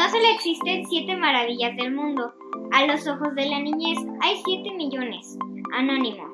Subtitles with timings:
[0.00, 2.32] No solo existen siete maravillas del mundo.
[2.72, 5.36] A los ojos de la niñez hay siete millones.
[5.74, 6.24] Anónimo.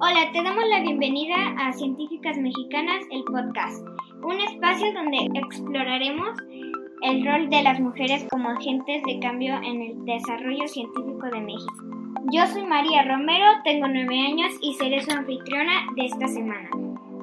[0.00, 3.80] Hola, te damos la bienvenida a Científicas Mexicanas, el podcast,
[4.24, 6.36] un espacio donde exploraremos
[7.02, 11.84] el rol de las mujeres como agentes de cambio en el desarrollo científico de México.
[12.32, 16.70] Yo soy María Romero, tengo nueve años y seré su anfitriona de esta semana.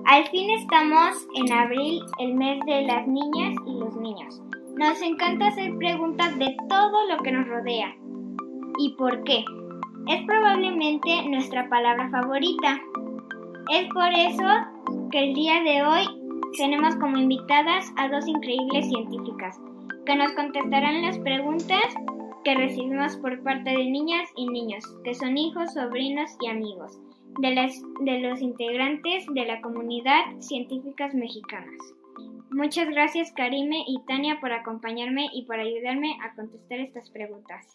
[0.06, 4.42] Al fin estamos en abril, el mes de las niñas y los niños.
[4.78, 7.95] Nos encanta hacer preguntas de todo lo que nos rodea.
[8.77, 9.46] ¿Y por qué?
[10.08, 12.82] Es probablemente nuestra palabra favorita.
[13.72, 14.48] Es por eso
[15.12, 16.05] que el día de hoy
[16.58, 19.59] tenemos como invitadas a dos increíbles científicas
[20.05, 21.84] que nos contestarán las preguntas
[22.44, 26.99] que recibimos por parte de niñas y niños, que son hijos, sobrinos y amigos
[27.40, 31.94] de, los integrantes de la comunidad científicas mexicanas.
[32.52, 37.66] Muchas gracias Karime y Tania por acompañarme y por ayudarme a contestar estas preguntas.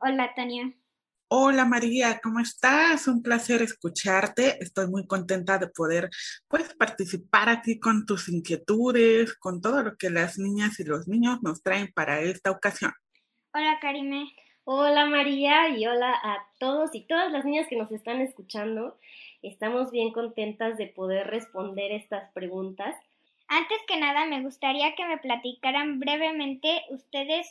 [0.00, 0.74] Hola Tania.
[1.28, 3.06] Hola María, ¿cómo estás?
[3.06, 4.60] Un placer escucharte.
[4.60, 6.10] Estoy muy contenta de poder
[6.48, 11.38] pues participar aquí con tus inquietudes, con todo lo que las niñas y los niños
[11.42, 12.92] nos traen para esta ocasión.
[13.54, 14.26] Hola Karime.
[14.64, 18.98] Hola María y hola a todos y todas las niñas que nos están escuchando.
[19.40, 22.96] Estamos bien contentas de poder responder estas preguntas
[23.50, 27.48] antes que nada, me gustaría que me platicaran brevemente ustedes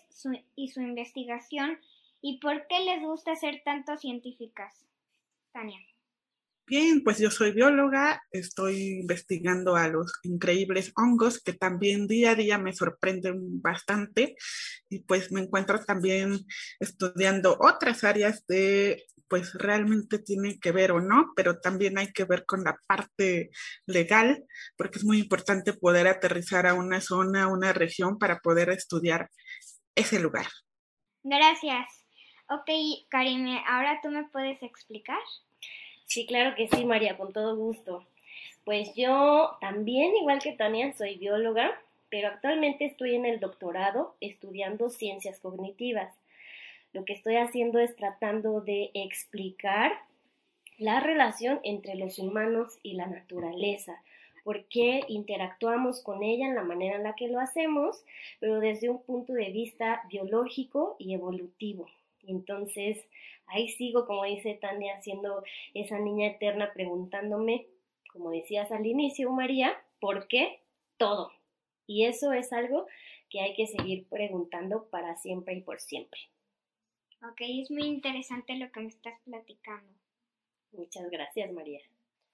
[0.55, 1.77] y su investigación
[2.21, 4.73] y por qué les gusta ser tanto científicas.
[5.51, 5.77] Tania.
[6.65, 12.35] Bien, pues yo soy bióloga, estoy investigando a los increíbles hongos que también día a
[12.35, 14.35] día me sorprenden bastante
[14.87, 16.37] y pues me encuentro también
[16.79, 22.25] estudiando otras áreas de pues realmente tiene que ver o no, pero también hay que
[22.25, 23.51] ver con la parte
[23.85, 24.43] legal,
[24.77, 29.29] porque es muy importante poder aterrizar a una zona, a una región para poder estudiar
[29.95, 30.47] ese lugar.
[31.23, 31.87] Gracias.
[32.49, 32.69] Ok,
[33.09, 35.19] Karime, ahora tú me puedes explicar.
[36.05, 38.07] Sí, claro que sí, María, con todo gusto.
[38.65, 41.79] Pues yo también, igual que Tania, soy bióloga,
[42.09, 46.18] pero actualmente estoy en el doctorado estudiando ciencias cognitivas
[46.93, 49.91] lo que estoy haciendo es tratando de explicar
[50.77, 54.01] la relación entre los humanos y la naturaleza,
[54.43, 58.03] por qué interactuamos con ella en la manera en la que lo hacemos,
[58.39, 61.87] pero desde un punto de vista biológico y evolutivo.
[62.25, 63.05] Entonces,
[63.47, 67.67] ahí sigo, como dice Tania, siendo esa niña eterna preguntándome,
[68.11, 70.61] como decías al inicio, María, ¿por qué
[70.97, 71.31] todo?
[71.85, 72.87] Y eso es algo
[73.29, 76.19] que hay que seguir preguntando para siempre y por siempre.
[77.21, 79.93] Ok, es muy interesante lo que me estás platicando.
[80.71, 81.81] Muchas gracias, María.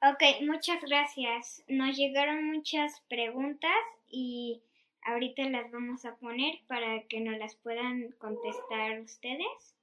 [0.01, 1.63] Ok, muchas gracias.
[1.67, 3.71] Nos llegaron muchas preguntas
[4.07, 4.61] y
[5.01, 9.75] ahorita las vamos a poner para que nos las puedan contestar ustedes.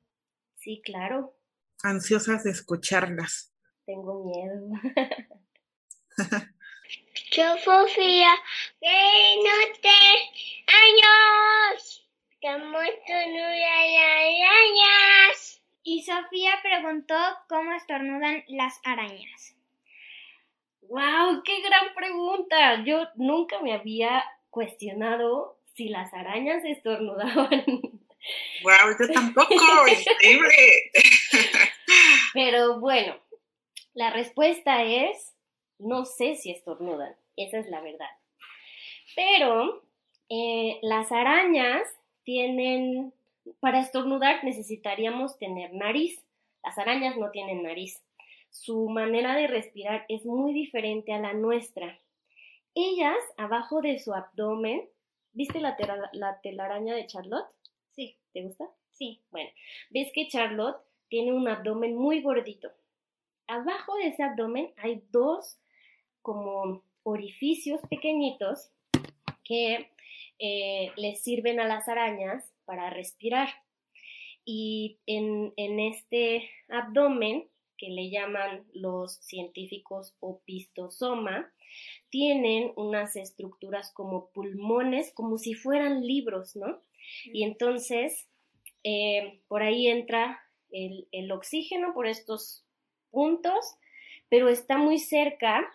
[0.59, 1.35] Sí, claro.
[1.83, 3.53] Ansiosas de escucharlas.
[3.85, 4.71] Tengo miedo.
[7.33, 8.35] Yo, Sofía,
[8.83, 9.89] no te
[10.69, 12.02] años.
[15.85, 17.15] Y Sofía preguntó
[17.49, 19.55] cómo estornudan las arañas.
[20.81, 21.43] ¡Wow!
[21.45, 22.83] ¡Qué gran pregunta!
[22.85, 27.65] Yo nunca me había cuestionado si las arañas estornudaban.
[28.63, 28.97] ¡Wow!
[28.99, 29.55] Yo tampoco.
[29.89, 30.91] Increíble.
[32.35, 33.17] Pero bueno,
[33.95, 35.33] la respuesta es:
[35.79, 37.15] no sé si estornudan.
[37.37, 38.11] Esa es la verdad.
[39.15, 39.85] Pero
[40.29, 41.83] eh, las arañas
[42.25, 43.12] tienen,
[43.60, 46.25] para estornudar necesitaríamos tener nariz.
[46.65, 48.03] Las arañas no tienen nariz.
[48.50, 51.99] Su manera de respirar es muy diferente a la nuestra.
[52.75, 54.88] Ellas, abajo de su abdomen,
[55.32, 55.77] ¿viste la,
[56.12, 57.47] la telaraña de Charlotte?
[57.94, 58.16] Sí.
[58.32, 58.69] ¿Te gusta?
[58.93, 59.21] Sí.
[59.31, 59.50] Bueno,
[59.91, 60.77] ves que Charlotte
[61.09, 62.71] tiene un abdomen muy gordito.
[63.47, 65.59] Abajo de ese abdomen hay dos
[66.22, 68.71] como orificios pequeñitos
[69.44, 69.91] que
[70.45, 73.49] eh, les sirven a las arañas para respirar.
[74.44, 77.49] Y en, este abdomen,
[77.79, 81.49] que le llaman los científicos opistosoma,
[82.11, 86.83] tienen unas estructuras como pulmones, como si fueran libros, ¿no?
[87.27, 88.27] Y entonces,
[88.83, 90.41] eh, por ahí entra
[90.73, 92.65] el, el oxígeno por estos
[93.12, 93.77] puntos,
[94.29, 95.73] pero está muy cerca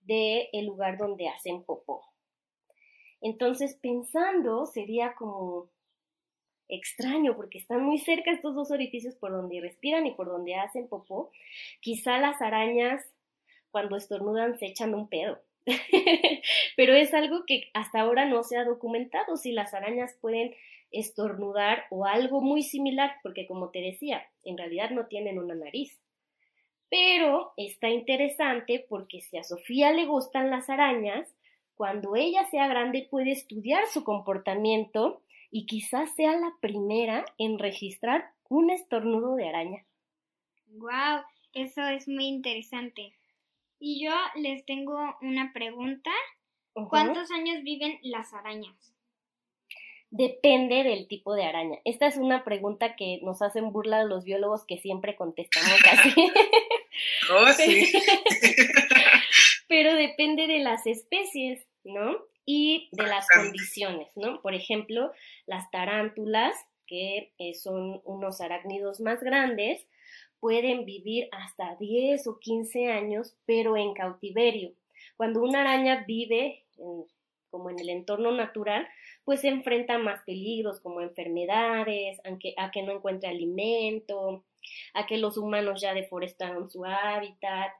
[0.00, 2.13] del el lugar donde hacen popó.
[3.24, 5.68] Entonces, pensando sería como
[6.68, 10.88] extraño porque están muy cerca estos dos orificios por donde respiran y por donde hacen
[10.88, 11.32] popó.
[11.80, 13.02] Quizá las arañas
[13.72, 15.40] cuando estornudan se echan un pedo
[16.76, 20.54] pero es algo que hasta ahora no se ha documentado si las arañas pueden
[20.90, 25.98] estornudar o algo muy similar, porque como te decía, en realidad no tienen una nariz.
[26.90, 31.28] Pero está interesante porque si a Sofía le gustan las arañas,
[31.76, 38.32] cuando ella sea grande puede estudiar su comportamiento y quizás sea la primera en registrar
[38.48, 39.84] un estornudo de araña.
[40.66, 41.22] Wow,
[41.52, 43.14] eso es muy interesante.
[43.78, 46.10] Y yo les tengo una pregunta.
[46.88, 48.94] ¿Cuántos años viven las arañas?
[50.10, 51.78] Depende del tipo de araña.
[51.84, 56.14] Esta es una pregunta que nos hacen burla los biólogos que siempre contestamos así.
[57.32, 57.92] Oh, sí.
[59.68, 62.16] Pero depende de las especies, ¿no?
[62.46, 64.40] Y de las condiciones, ¿no?
[64.42, 65.12] Por ejemplo,
[65.46, 66.54] las tarántulas,
[66.86, 69.86] que eh, son unos arácnidos más grandes,
[70.40, 74.72] pueden vivir hasta 10 o 15 años, pero en cautiverio.
[75.16, 76.64] Cuando una araña vive
[77.50, 78.86] como en el entorno natural,
[79.24, 82.20] pues se enfrenta a más peligros como enfermedades,
[82.58, 84.44] a que no encuentre alimento,
[84.92, 87.72] a que los humanos ya deforestaron su hábitat,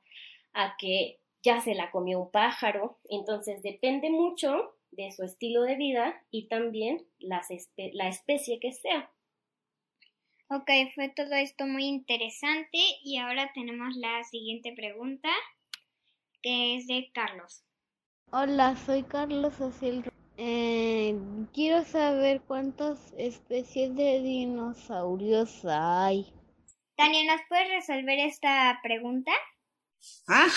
[0.52, 2.98] a que ya se la comió un pájaro.
[3.08, 9.10] Entonces depende mucho de su estilo de vida y también la especie que sea.
[10.50, 15.30] Ok, fue todo esto muy interesante y ahora tenemos la siguiente pregunta
[16.42, 17.64] que es de Carlos.
[18.30, 20.04] Hola, soy Carlos Ociel.
[20.36, 21.16] Eh,
[21.54, 26.26] quiero saber cuántas especies de dinosaurios hay.
[26.96, 29.32] Tania, ¿nos puedes resolver esta pregunta?
[30.26, 30.48] Ah,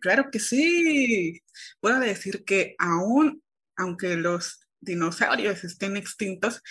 [0.00, 1.40] claro que sí.
[1.80, 3.42] Puedo decir que aún,
[3.76, 6.62] aunque los dinosaurios estén extintos,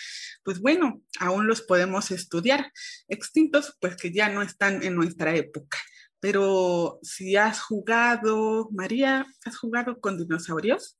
[0.42, 2.72] pues bueno, aún los podemos estudiar.
[3.08, 5.78] Extintos, pues que ya no están en nuestra época.
[6.20, 10.98] Pero si has jugado, María, ¿has jugado con dinosaurios?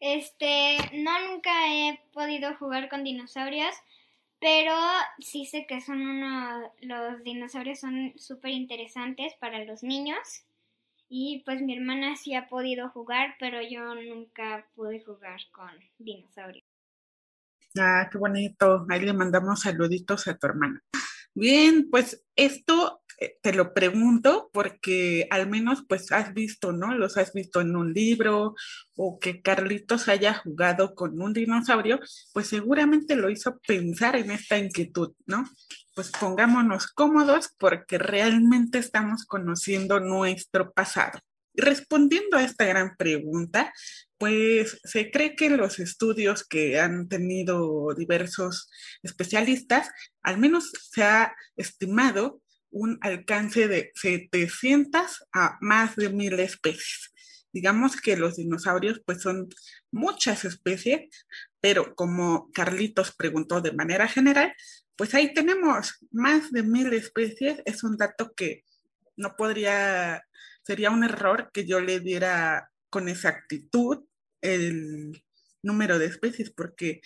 [0.00, 3.74] Este, no, nunca he podido jugar con dinosaurios,
[4.40, 4.74] pero
[5.18, 10.44] sí sé que son uno, los dinosaurios son súper interesantes para los niños.
[11.08, 16.64] Y pues mi hermana sí ha podido jugar, pero yo nunca pude jugar con dinosaurios.
[17.78, 18.86] Ah, qué bonito.
[18.88, 20.82] Ahí le mandamos saluditos a tu hermana.
[21.38, 26.92] Bien, pues esto eh, te lo pregunto porque al menos pues has visto, ¿no?
[26.96, 28.56] Los has visto en un libro
[28.96, 32.00] o que Carlitos haya jugado con un dinosaurio,
[32.32, 35.44] pues seguramente lo hizo pensar en esta inquietud, ¿no?
[35.94, 41.20] Pues pongámonos cómodos porque realmente estamos conociendo nuestro pasado.
[41.54, 43.72] Respondiendo a esta gran pregunta,
[44.18, 48.68] pues se cree que los estudios que han tenido diversos
[49.02, 49.88] especialistas,
[50.22, 57.12] al menos se ha estimado un alcance de 700 a más de mil especies.
[57.52, 59.48] Digamos que los dinosaurios pues son
[59.90, 61.08] muchas especies,
[61.60, 64.52] pero como Carlitos preguntó de manera general,
[64.96, 67.62] pues ahí tenemos más de mil especies.
[67.64, 68.64] Es un dato que
[69.16, 70.24] no podría,
[70.62, 74.04] sería un error que yo le diera con exactitud
[74.40, 75.22] el
[75.62, 77.00] número de especies, porque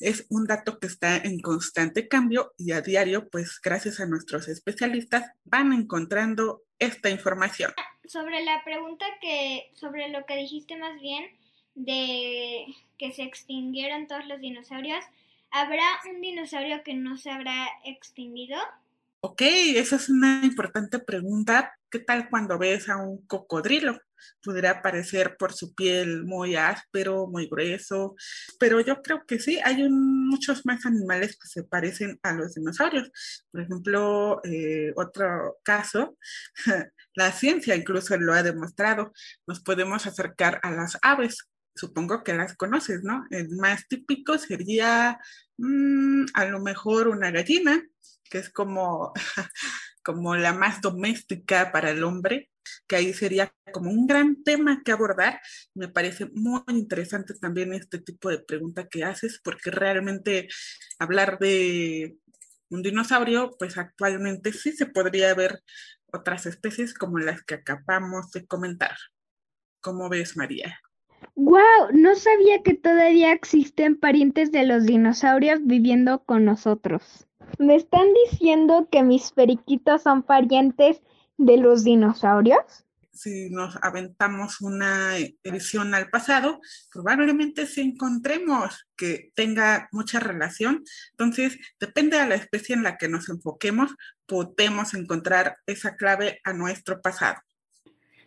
[0.00, 4.48] es un dato que está en constante cambio y a diario, pues gracias a nuestros
[4.48, 7.72] especialistas, van encontrando esta información.
[8.04, 11.24] Sobre la pregunta que, sobre lo que dijiste más bien,
[11.74, 12.66] de
[12.98, 15.04] que se extinguieron todos los dinosaurios,
[15.50, 18.58] ¿habrá un dinosaurio que no se habrá extinguido?
[19.20, 21.78] Ok, esa es una importante pregunta.
[21.90, 24.00] ¿Qué tal cuando ves a un cocodrilo?
[24.42, 28.14] Pudiera parecer por su piel muy áspero, muy grueso,
[28.58, 33.10] pero yo creo que sí, hay muchos más animales que se parecen a los dinosaurios.
[33.50, 36.16] Por ejemplo, eh, otro caso,
[37.14, 39.12] la ciencia incluso lo ha demostrado,
[39.46, 41.48] nos podemos acercar a las aves.
[41.74, 43.24] Supongo que las conoces, ¿no?
[43.30, 45.18] El más típico sería
[45.56, 47.82] mm, a lo mejor una gallina,
[48.28, 49.12] que es como,
[50.04, 52.50] como la más doméstica para el hombre,
[52.86, 55.40] que ahí sería como un gran tema que abordar.
[55.74, 60.48] Me parece muy interesante también este tipo de pregunta que haces, porque realmente
[60.98, 62.16] hablar de
[62.70, 65.60] un dinosaurio, pues actualmente sí se podría ver
[66.12, 68.96] otras especies como las que acabamos de comentar.
[69.80, 70.78] ¿Cómo ves, María?
[71.34, 71.90] ¡Wow!
[71.92, 77.26] No sabía que todavía existen parientes de los dinosaurios viviendo con nosotros.
[77.58, 81.02] ¿Me están diciendo que mis periquitos son parientes
[81.44, 82.60] de los dinosaurios?
[83.12, 90.82] Si nos aventamos una edición al pasado, probablemente sí encontremos que tenga mucha relación.
[91.10, 93.94] Entonces, depende de la especie en la que nos enfoquemos,
[94.24, 97.40] podemos encontrar esa clave a nuestro pasado.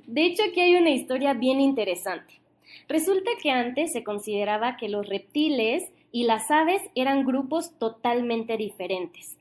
[0.05, 2.41] De hecho, aquí hay una historia bien interesante.
[2.87, 9.35] Resulta que antes se consideraba que los reptiles y las aves eran grupos totalmente diferentes.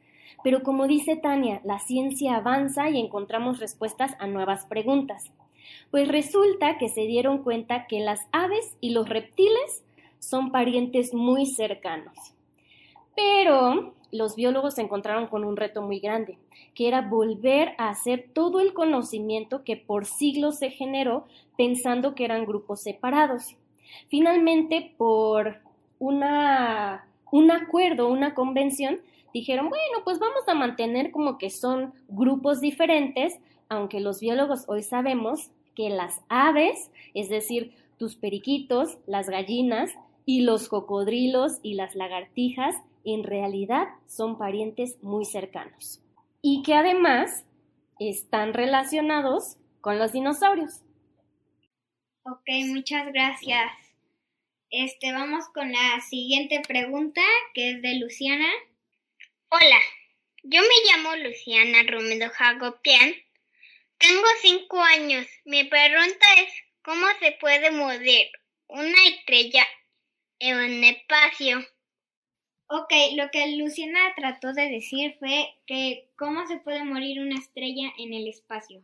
[0.44, 5.32] Pero como dice Tania, la ciencia avanza y encontramos respuestas a nuevas preguntas.
[5.90, 9.82] Pues resulta que se dieron cuenta que las aves y los reptiles
[10.18, 12.14] son parientes muy cercanos.
[13.16, 16.38] Pero los biólogos se encontraron con un reto muy grande,
[16.74, 21.24] que era volver a hacer todo el conocimiento que por siglos se generó
[21.56, 23.56] pensando que eran grupos separados.
[24.08, 25.56] Finalmente, por
[25.98, 29.00] una, un acuerdo, una convención,
[29.34, 33.34] dijeron, bueno, pues vamos a mantener como que son grupos diferentes,
[33.68, 39.90] aunque los biólogos hoy sabemos que las aves, es decir, tus periquitos, las gallinas
[40.24, 46.00] y los cocodrilos y las lagartijas, en realidad son parientes muy cercanos
[46.40, 47.44] y que además
[47.98, 50.80] están relacionados con los dinosaurios.
[52.22, 53.70] Ok, muchas gracias.
[54.70, 57.20] Este, vamos con la siguiente pregunta,
[57.52, 58.48] que es de Luciana.
[59.50, 59.78] Hola,
[60.42, 63.14] yo me llamo Luciana Romero Jagopian.
[63.98, 65.26] Tengo cinco años.
[65.44, 68.30] Mi pregunta es, ¿cómo se puede mover
[68.66, 69.64] una estrella
[70.40, 71.58] en un espacio?
[72.68, 77.92] Ok, lo que Luciana trató de decir fue que cómo se puede morir una estrella
[77.98, 78.82] en el espacio.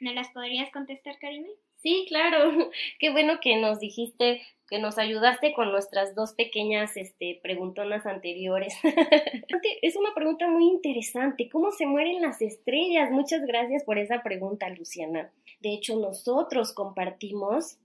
[0.00, 1.50] ¿No las podrías contestar, Karime?
[1.82, 2.70] Sí, claro.
[2.98, 8.72] Qué bueno que nos dijiste, que nos ayudaste con nuestras dos pequeñas este, preguntonas anteriores.
[9.82, 11.48] es una pregunta muy interesante.
[11.48, 13.10] ¿Cómo se mueren las estrellas?
[13.10, 15.32] Muchas gracias por esa pregunta, Luciana.
[15.58, 17.78] De hecho, nosotros compartimos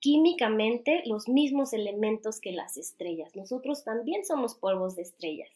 [0.00, 3.36] químicamente los mismos elementos que las estrellas.
[3.36, 5.50] Nosotros también somos polvos de estrellas.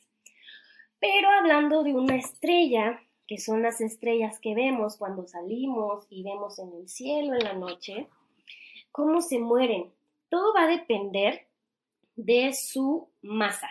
[1.01, 6.59] Pero hablando de una estrella, que son las estrellas que vemos cuando salimos y vemos
[6.59, 8.09] en el cielo en la noche,
[8.93, 9.96] ¿cómo se mueren?
[10.29, 11.47] Todo va a depender
[12.17, 13.69] de su masa.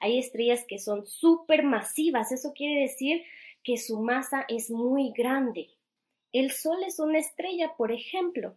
[0.00, 3.24] Hay estrellas que son súper masivas, eso quiere decir
[3.62, 5.70] que su masa es muy grande.
[6.32, 8.54] El Sol es una estrella, por ejemplo,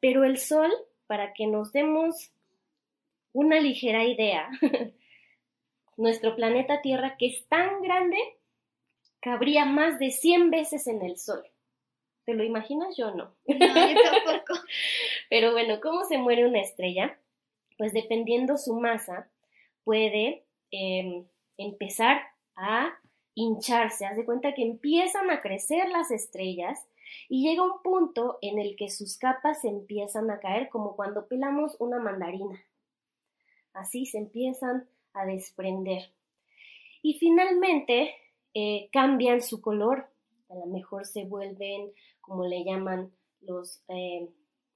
[0.00, 0.70] pero el Sol,
[1.06, 2.30] para que nos demos
[3.32, 4.50] una ligera idea,
[5.96, 8.18] nuestro planeta Tierra, que es tan grande,
[9.20, 11.44] cabría más de 100 veces en el Sol.
[12.26, 12.96] ¿Te lo imaginas?
[12.96, 13.32] Yo no.
[13.46, 13.54] No,
[13.88, 14.60] yo tampoco.
[15.30, 17.18] Pero bueno, ¿cómo se muere una estrella?
[17.78, 19.30] Pues dependiendo su masa,
[19.84, 21.24] puede em,
[21.56, 22.20] empezar
[22.56, 22.98] a
[23.34, 24.06] hincharse.
[24.06, 26.84] Haz de cuenta que empiezan a crecer las estrellas
[27.28, 31.28] y llega un punto en el que sus capas se empiezan a caer como cuando
[31.28, 32.60] pelamos una mandarina.
[33.72, 36.10] Así se empiezan a desprender.
[37.02, 38.16] Y finalmente
[38.52, 40.08] eh, cambian su color.
[40.48, 44.28] A lo mejor se vuelven, como le llaman los, eh,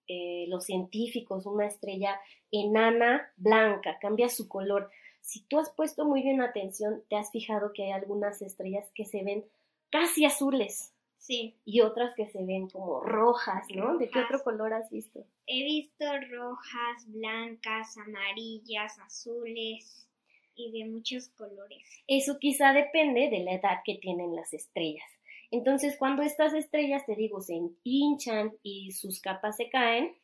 [0.08, 4.90] eh, los científicos, una estrella enana blanca, cambia su color.
[5.20, 9.04] Si tú has puesto muy bien atención, te has fijado que hay algunas estrellas que
[9.04, 9.44] se ven
[9.90, 11.54] casi azules, Sí.
[11.66, 13.98] y otras que se ven como rojas, ¿no?
[13.98, 15.26] ¿De qué otro color has visto?
[15.46, 20.08] He visto rojas, blancas, amarillas, azules
[20.54, 21.86] y de muchos colores.
[22.06, 25.04] Eso quizá depende de la edad que tienen las estrellas.
[25.50, 30.14] Entonces, cuando estas estrellas, te digo, se hinchan y sus capas se caen,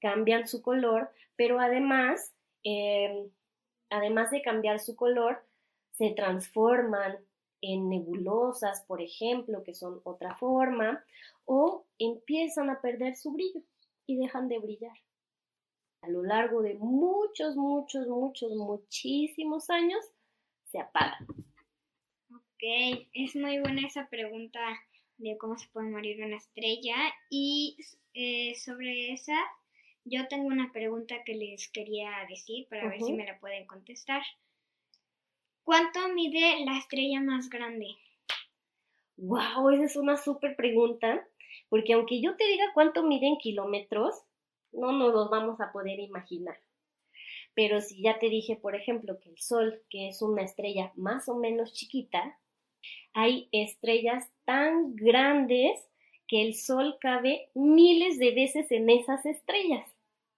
[0.00, 2.32] cambian su color, pero además,
[2.64, 3.30] eh,
[3.90, 5.44] además de cambiar su color,
[5.92, 7.16] se transforman
[7.62, 11.04] en nebulosas, por ejemplo, que son otra forma,
[11.44, 13.62] o empiezan a perder su brillo
[14.06, 14.96] y dejan de brillar.
[16.02, 20.04] A lo largo de muchos, muchos, muchos, muchísimos años,
[20.64, 21.26] se apagan.
[22.56, 24.60] Ok, es muy buena esa pregunta
[25.18, 26.96] de cómo se puede morir una estrella.
[27.28, 27.76] Y
[28.14, 29.36] eh, sobre esa,
[30.04, 34.22] yo tengo una pregunta que les quería decir para ver si me la pueden contestar.
[35.64, 37.88] ¿Cuánto mide la estrella más grande?
[39.18, 41.28] Wow, esa es una súper pregunta,
[41.68, 44.22] porque aunque yo te diga cuánto miden kilómetros,
[44.72, 46.58] no nos los vamos a poder imaginar.
[47.52, 51.28] Pero si ya te dije, por ejemplo, que el Sol, que es una estrella más
[51.28, 52.38] o menos chiquita,
[53.12, 55.80] hay estrellas tan grandes
[56.28, 59.86] que el Sol cabe miles de veces en esas estrellas.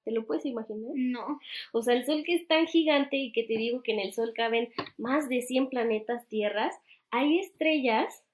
[0.04, 0.92] ¿Te lo puedes imaginar?
[0.94, 1.40] No.
[1.72, 4.12] O sea, el Sol que es tan gigante y que te digo que en el
[4.12, 6.74] Sol caben más de 100 planetas tierras,
[7.10, 8.24] hay estrellas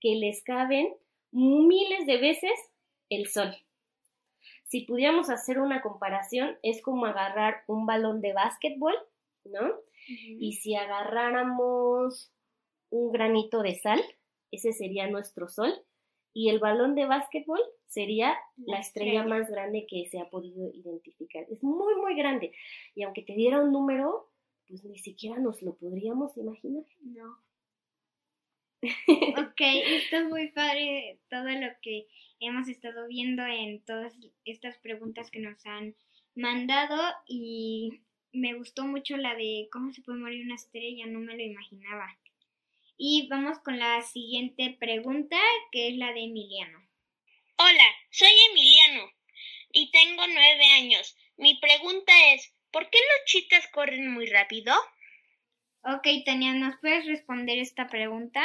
[0.00, 0.92] que les caben
[1.30, 2.52] miles de veces
[3.08, 3.54] el Sol.
[4.64, 8.94] Si pudiéramos hacer una comparación, es como agarrar un balón de básquetbol,
[9.44, 9.74] ¿no?
[10.08, 12.32] Y si agarráramos
[12.90, 14.02] un granito de sal,
[14.50, 15.72] ese sería nuestro Sol,
[16.32, 21.46] y el balón de básquetbol sería la estrella más grande que se ha podido identificar.
[21.50, 22.52] Es muy, muy grande.
[22.94, 24.30] Y aunque te diera un número,
[24.68, 26.84] pues ni siquiera nos lo podríamos imaginar.
[27.00, 27.38] No.
[28.82, 32.06] ok, esto es muy padre todo lo que
[32.40, 34.12] hemos estado viendo en todas
[34.44, 35.94] estas preguntas que nos han
[36.34, 38.02] mandado y
[38.32, 42.06] me gustó mucho la de cómo se puede morir una estrella, no me lo imaginaba.
[42.98, 45.36] Y vamos con la siguiente pregunta,
[45.70, 46.78] que es la de Emiliano.
[47.58, 49.10] Hola, soy Emiliano
[49.70, 51.14] y tengo nueve años.
[51.36, 54.74] Mi pregunta es, ¿por qué los chitas corren muy rápido?
[55.82, 58.42] Ok, Tania, ¿nos puedes responder esta pregunta?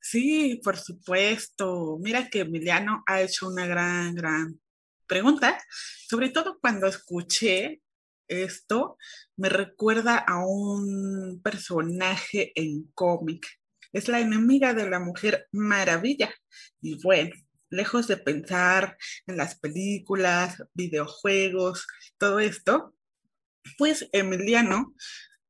[0.00, 1.98] Sí, por supuesto.
[2.00, 4.60] Mira que Emiliano ha hecho una gran, gran
[5.06, 5.62] pregunta,
[6.08, 7.82] sobre todo cuando escuché
[8.28, 8.96] esto,
[9.36, 13.46] me recuerda a un personaje en cómic.
[13.92, 16.34] Es la enemiga de la Mujer Maravilla.
[16.80, 17.30] Y bueno,
[17.70, 21.86] lejos de pensar en las películas, videojuegos,
[22.18, 22.94] todo esto,
[23.78, 24.94] pues Emiliano,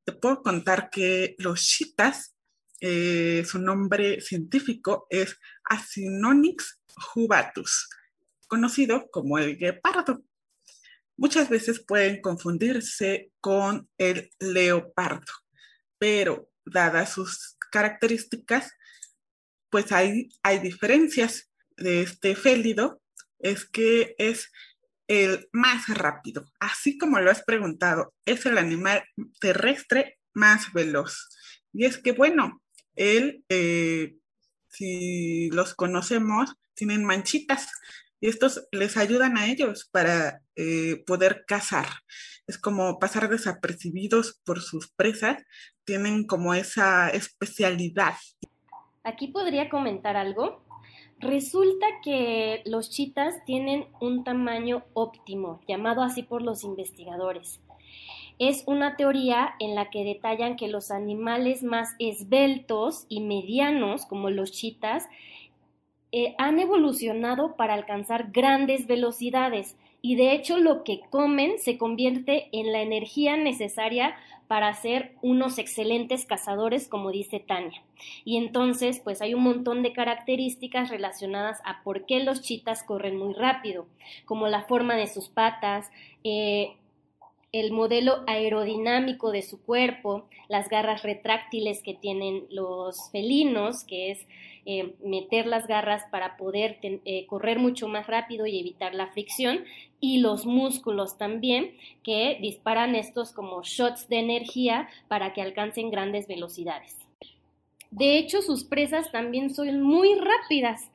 [0.04, 2.35] te puedo contar que los chitas,
[2.81, 6.81] eh, su nombre científico es Acinonyx
[7.12, 7.88] jubatus,
[8.47, 10.23] conocido como el guepardo.
[11.16, 15.33] Muchas veces pueden confundirse con el leopardo,
[15.99, 18.73] pero dadas sus características,
[19.71, 23.00] pues hay, hay diferencias de este félido
[23.44, 24.50] es que es
[25.06, 26.47] el más rápido.
[26.59, 29.04] Así como lo has preguntado, es el animal
[29.40, 31.28] terrestre más veloz.
[31.73, 32.62] Y es que, bueno,
[32.94, 34.16] él, eh,
[34.68, 37.68] si los conocemos, tienen manchitas
[38.25, 41.85] y estos les ayudan a ellos para eh, poder cazar.
[42.47, 45.43] Es como pasar desapercibidos por sus presas,
[45.85, 48.14] tienen como esa especialidad.
[49.02, 50.64] Aquí podría comentar algo.
[51.19, 57.61] Resulta que los chitas tienen un tamaño óptimo, llamado así por los investigadores.
[58.38, 64.30] Es una teoría en la que detallan que los animales más esbeltos y medianos, como
[64.30, 65.08] los chitas,
[66.17, 72.47] eh, han evolucionado para alcanzar grandes velocidades y de hecho lo que comen se convierte
[72.53, 74.15] en la energía necesaria
[74.47, 77.83] para ser unos excelentes cazadores, como dice Tania.
[78.25, 83.17] Y entonces, pues hay un montón de características relacionadas a por qué los chitas corren
[83.17, 83.89] muy rápido,
[84.25, 85.91] como la forma de sus patas,
[86.23, 86.77] eh,
[87.54, 94.26] el modelo aerodinámico de su cuerpo, las garras retráctiles que tienen los felinos, que es
[94.67, 99.60] eh, meter las garras para poder eh, correr mucho más rápido y evitar la fricción,
[100.00, 106.26] y los músculos también, que disparan estos como shots de energía para que alcancen grandes
[106.26, 106.99] velocidades.
[107.93, 110.90] De hecho, sus presas también son muy rápidas.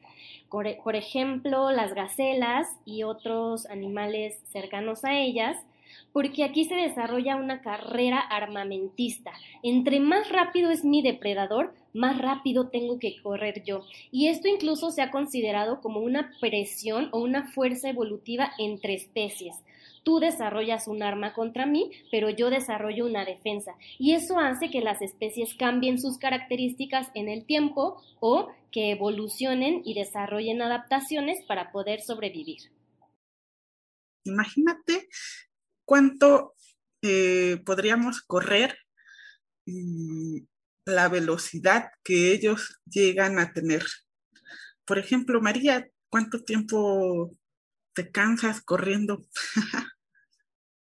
[0.50, 5.56] Por ejemplo, las gacelas y otros animales cercanos a ellas
[6.14, 9.32] porque aquí se desarrolla una carrera armamentista.
[9.64, 13.86] Entre más rápido es mi depredador, más rápido tengo que correr yo.
[14.12, 19.56] Y esto incluso se ha considerado como una presión o una fuerza evolutiva entre especies.
[20.04, 23.76] Tú desarrollas un arma contra mí, pero yo desarrollo una defensa.
[23.98, 29.82] Y eso hace que las especies cambien sus características en el tiempo o que evolucionen
[29.84, 32.72] y desarrollen adaptaciones para poder sobrevivir.
[34.26, 35.08] Imagínate
[35.90, 36.54] cuánto
[37.02, 38.78] eh, podríamos correr
[39.66, 40.48] y
[40.86, 43.84] la velocidad que ellos llegan a tener.
[44.86, 47.36] Por ejemplo, María, ¿cuánto tiempo
[47.94, 49.26] te cansas corriendo?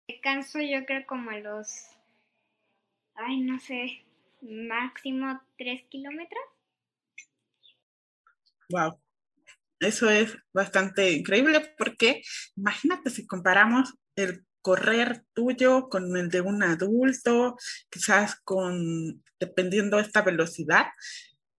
[0.09, 1.69] Me canso yo creo como a los,
[3.15, 4.05] ay, no sé,
[4.43, 6.43] máximo tres kilómetros.
[8.71, 9.01] Wow,
[9.79, 12.23] eso es bastante increíble porque
[12.57, 17.57] imagínate si comparamos el correr tuyo con el de un adulto,
[17.89, 20.87] quizás con, dependiendo de esta velocidad,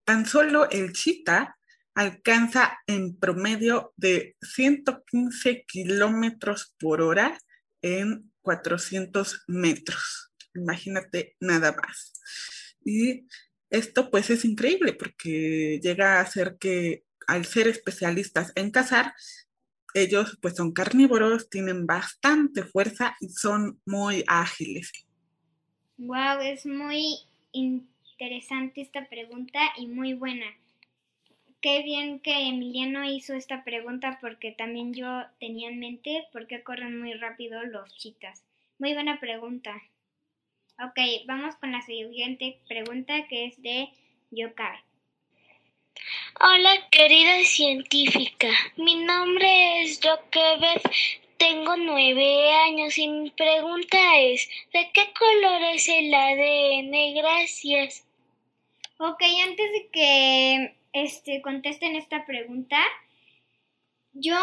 [0.04, 1.58] tan solo el chita
[1.94, 7.38] alcanza en promedio de 115 kilómetros por hora
[7.82, 10.32] en 400 metros.
[10.54, 12.14] Imagínate nada más.
[12.84, 13.28] Y
[13.70, 19.14] esto pues es increíble porque llega a ser que al ser especialistas en cazar,
[19.94, 24.92] ellos pues son carnívoros, tienen bastante fuerza y son muy ágiles.
[25.98, 27.20] Wow, es muy
[27.52, 30.48] interesante esta pregunta y muy buena.
[31.62, 36.64] Qué bien que Emiliano hizo esta pregunta porque también yo tenía en mente por qué
[36.64, 38.44] corren muy rápido los chitas.
[38.80, 39.80] Muy buena pregunta.
[40.84, 43.90] Ok, vamos con la siguiente pregunta que es de
[44.32, 44.80] Yokai.
[46.40, 48.48] Hola, querida científica.
[48.76, 50.82] Mi nombre es Joquebeth.
[51.38, 57.14] Tengo nueve años y mi pregunta es, ¿de qué color es el ADN?
[57.14, 58.08] Gracias.
[58.98, 62.80] Ok, antes de que este, contesten esta pregunta,
[64.14, 64.38] yo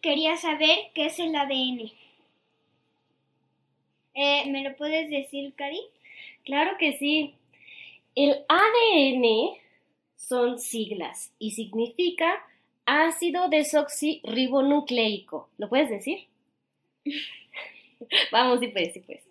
[0.00, 1.92] quería saber qué es el ADN.
[4.14, 5.82] Eh, ¿Me lo puedes decir, Cari?
[6.44, 7.34] Claro que sí.
[8.14, 9.65] El ADN
[10.28, 12.34] son siglas y significa
[12.84, 15.48] ácido desoxirribonucleico.
[15.58, 16.26] ¿Lo puedes decir?
[18.32, 19.22] Vamos, sí pues, sí pues.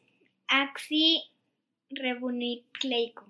[0.47, 3.25] Axirribonucleico.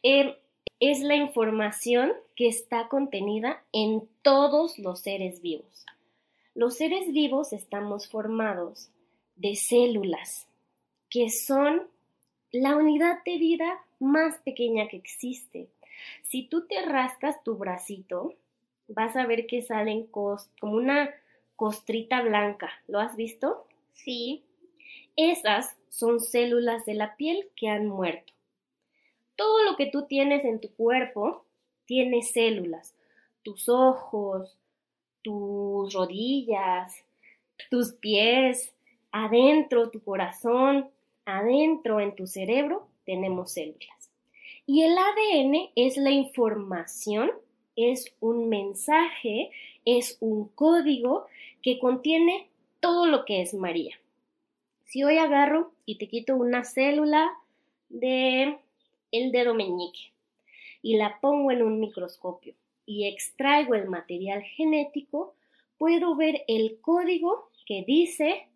[0.02, 0.36] Eh,
[0.80, 5.86] es la información que está contenida en todos los seres vivos.
[6.54, 8.90] Los seres vivos estamos formados
[9.36, 10.46] de células,
[11.10, 11.88] que son
[12.52, 15.68] la unidad de vida más pequeña que existe.
[16.22, 18.34] Si tú te rascas tu bracito,
[18.88, 21.10] vas a ver que salen como una
[21.56, 22.70] costrita blanca.
[22.86, 23.66] ¿Lo has visto?
[23.92, 24.44] Sí.
[25.18, 28.32] Esas son células de la piel que han muerto.
[29.34, 31.44] Todo lo que tú tienes en tu cuerpo
[31.86, 32.94] tiene células.
[33.42, 34.56] Tus ojos,
[35.22, 37.04] tus rodillas,
[37.68, 38.72] tus pies,
[39.10, 40.88] adentro tu corazón,
[41.24, 44.12] adentro en tu cerebro tenemos células.
[44.66, 47.32] Y el ADN es la información,
[47.74, 49.50] es un mensaje,
[49.84, 51.26] es un código
[51.60, 52.46] que contiene
[52.78, 53.98] todo lo que es María.
[54.88, 57.30] Si hoy agarro y te quito una célula
[57.90, 58.56] de
[59.12, 60.12] el dedo meñique
[60.80, 62.54] y la pongo en un microscopio
[62.86, 65.34] y extraigo el material genético,
[65.76, 68.48] puedo ver el código que dice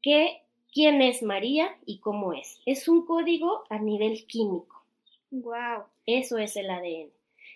[0.00, 0.40] que
[0.72, 2.58] quién es María y cómo es.
[2.64, 4.82] Es un código a nivel químico.
[5.30, 5.84] Wow.
[6.06, 7.10] Eso es el ADN.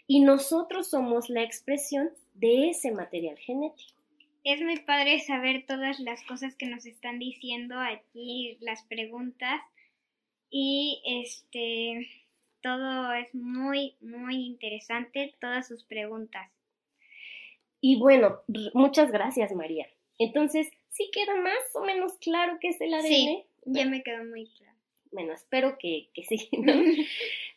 [0.06, 3.95] Y nosotros somos la expresión de ese material genético.
[4.46, 9.60] Es muy padre saber todas las cosas que nos están diciendo aquí, las preguntas.
[10.48, 12.06] Y este
[12.62, 16.48] todo es muy, muy interesante, todas sus preguntas.
[17.80, 18.38] Y bueno,
[18.72, 19.88] muchas gracias María.
[20.16, 23.02] Entonces, ¿sí queda más o menos claro qué es el ADN?
[23.02, 24.76] Sí, ya me quedó muy claro.
[25.10, 26.48] Bueno, espero que, que sí.
[26.56, 26.72] ¿no?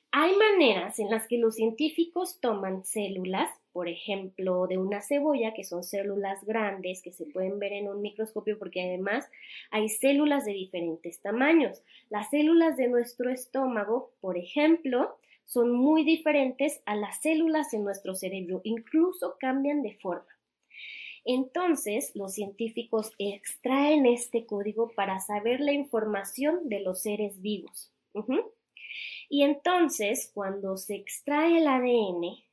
[0.09, 5.63] Hay maneras en las que los científicos toman células, por ejemplo, de una cebolla, que
[5.63, 9.31] son células grandes que se pueden ver en un microscopio, porque además
[9.71, 11.81] hay células de diferentes tamaños.
[12.09, 15.15] Las células de nuestro estómago, por ejemplo,
[15.45, 20.27] son muy diferentes a las células en nuestro cerebro, incluso cambian de forma.
[21.23, 27.93] Entonces, los científicos extraen este código para saber la información de los seres vivos.
[29.29, 32.43] Y entonces, cuando se extrae el ADN,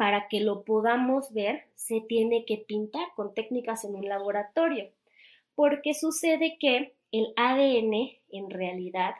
[0.00, 4.88] para que lo podamos ver, se tiene que pintar con técnicas en un laboratorio,
[5.54, 9.16] porque sucede que el ADN en realidad,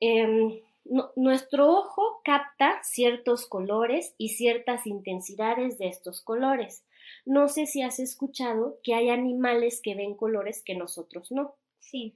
[0.00, 6.84] em, no- nuestro ojo capta ciertos colores y ciertas intensidades de estos colores.
[7.24, 11.54] No sé si has escuchado que hay animales que ven colores que nosotros no.
[11.78, 12.14] Sí.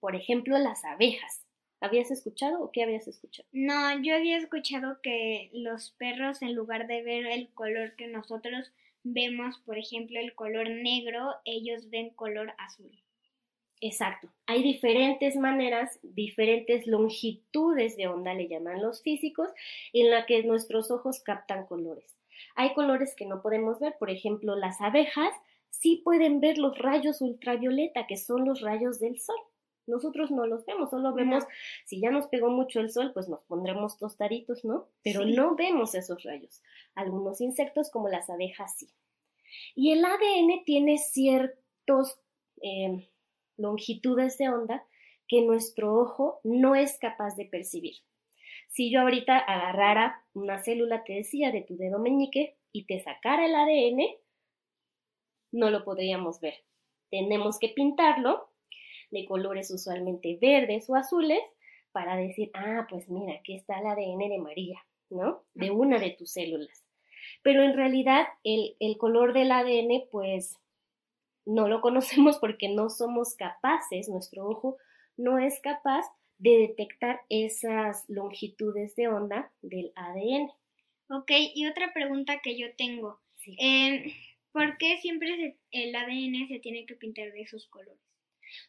[0.00, 1.42] Por ejemplo, las abejas.
[1.80, 3.48] ¿Habías escuchado o qué habías escuchado?
[3.52, 8.72] No, yo había escuchado que los perros, en lugar de ver el color que nosotros
[9.04, 12.90] vemos, por ejemplo, el color negro, ellos ven color azul.
[13.80, 14.28] Exacto.
[14.46, 19.50] Hay diferentes maneras, diferentes longitudes de onda, le llaman los físicos,
[19.92, 22.16] en la que nuestros ojos captan colores.
[22.56, 25.32] Hay colores que no podemos ver, por ejemplo, las abejas
[25.70, 29.38] sí pueden ver los rayos ultravioleta, que son los rayos del sol.
[29.88, 31.50] Nosotros no los vemos, solo vemos, No.
[31.86, 34.86] si ya nos pegó mucho el sol, pues nos pondremos tostaditos, ¿no?
[35.02, 35.32] Pero Sí.
[35.32, 36.62] no vemos esos rayos.
[36.94, 38.88] Algunos insectos, como las abejas, sí.
[39.74, 42.20] Y el ADN tiene ciertos
[42.62, 43.08] eh,
[43.56, 44.84] longitudes de onda
[45.26, 47.96] que nuestro ojo no es capaz de percibir.
[48.68, 53.46] Si yo ahorita agarrara una célula, te decía, de tu dedo meñique y te sacara
[53.46, 54.16] el ADN,
[55.52, 56.54] no lo podríamos ver.
[57.10, 58.50] Tenemos que pintarlo
[59.10, 61.40] de colores usualmente verdes o azules
[61.92, 64.78] para decir, ah, pues mira, aquí está el ADN de María,
[65.10, 65.42] ¿no?
[65.54, 66.84] De una de tus células.
[67.42, 70.56] Pero en realidad el, el color del ADN, pues
[71.44, 74.76] no lo conocemos porque no somos capaces, nuestro ojo
[75.16, 76.04] no es capaz
[76.38, 80.50] de detectar esas longitudes de onda del ADN.
[81.10, 83.20] Ok, y otra pregunta que yo tengo.
[83.58, 84.12] Em,
[84.52, 88.07] ¿Por qué siempre el ADN se tiene que pintar de esos colores?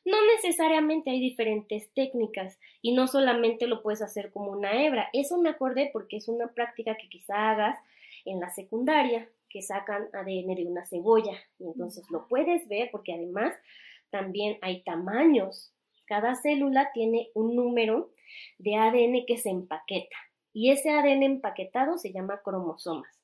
[0.05, 5.09] No necesariamente hay diferentes técnicas y no solamente lo puedes hacer como una hebra.
[5.13, 7.77] Eso me acordé porque es una práctica que quizá hagas
[8.25, 13.13] en la secundaria, que sacan ADN de una cebolla y entonces lo puedes ver porque
[13.13, 13.55] además
[14.09, 15.73] también hay tamaños.
[16.05, 18.11] Cada célula tiene un número
[18.57, 20.15] de ADN que se empaqueta
[20.53, 23.19] y ese ADN empaquetado se llama cromosomas.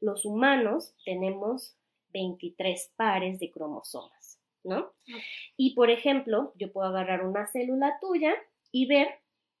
[0.00, 1.76] Los humanos tenemos
[2.12, 4.19] 23 pares de cromosomas,
[4.64, 4.92] ¿no?
[5.56, 8.34] Y por ejemplo, yo puedo agarrar una célula tuya
[8.72, 9.08] y ver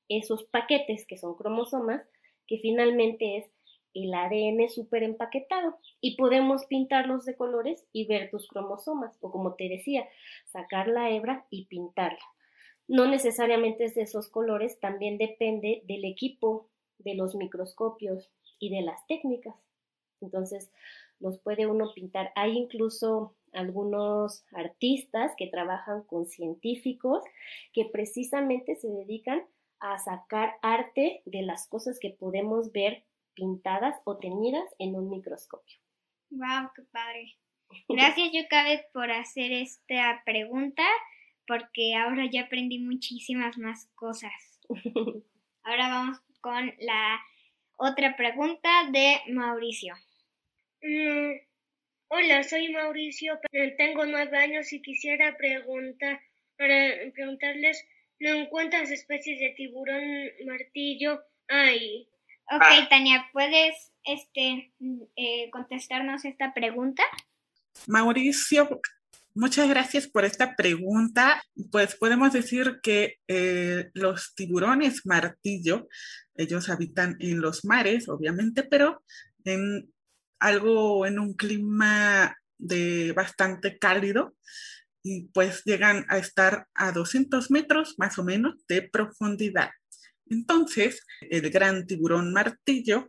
[0.08, 2.02] esos paquetes que son cromosomas,
[2.46, 3.46] que finalmente es
[3.94, 9.54] el ADN súper empaquetado y podemos pintarlos de colores y ver tus cromosomas o como
[9.54, 10.08] te decía,
[10.46, 12.20] sacar la hebra y pintarla.
[12.86, 18.82] No necesariamente es de esos colores, también depende del equipo, de los microscopios y de
[18.82, 19.54] las técnicas.
[20.20, 20.70] Entonces,
[21.20, 22.32] los puede uno pintar.
[22.34, 27.22] Hay incluso algunos artistas que trabajan con científicos
[27.72, 29.42] que precisamente se dedican
[29.80, 35.78] a sacar arte de las cosas que podemos ver pintadas o teñidas en un microscopio.
[36.30, 36.70] ¡Wow!
[36.74, 37.36] ¡Qué padre!
[37.88, 40.82] Gracias, Yocabet, por hacer esta pregunta,
[41.46, 44.32] porque ahora ya aprendí muchísimas más cosas.
[45.62, 47.20] Ahora vamos con la
[47.76, 49.94] otra pregunta de Mauricio.
[50.82, 51.49] Mm,
[52.10, 53.38] hola, soy Mauricio,
[53.78, 56.20] tengo nueve años y quisiera preguntar,
[56.56, 57.84] para preguntarles
[58.50, 60.02] cuántas especies de tiburón
[60.46, 62.08] martillo hay.
[62.52, 62.86] Ok, ah.
[62.90, 64.72] Tania, ¿puedes este,
[65.16, 67.04] eh, contestarnos esta pregunta?
[67.86, 68.80] Mauricio,
[69.34, 71.42] muchas gracias por esta pregunta.
[71.70, 75.88] Pues podemos decir que eh, los tiburones martillo,
[76.34, 79.04] ellos habitan en los mares, obviamente, pero
[79.44, 79.92] en
[80.40, 84.34] algo en un clima de bastante cálido
[85.02, 89.70] y pues llegan a estar a 200 metros más o menos de profundidad.
[90.26, 93.08] Entonces, el gran tiburón martillo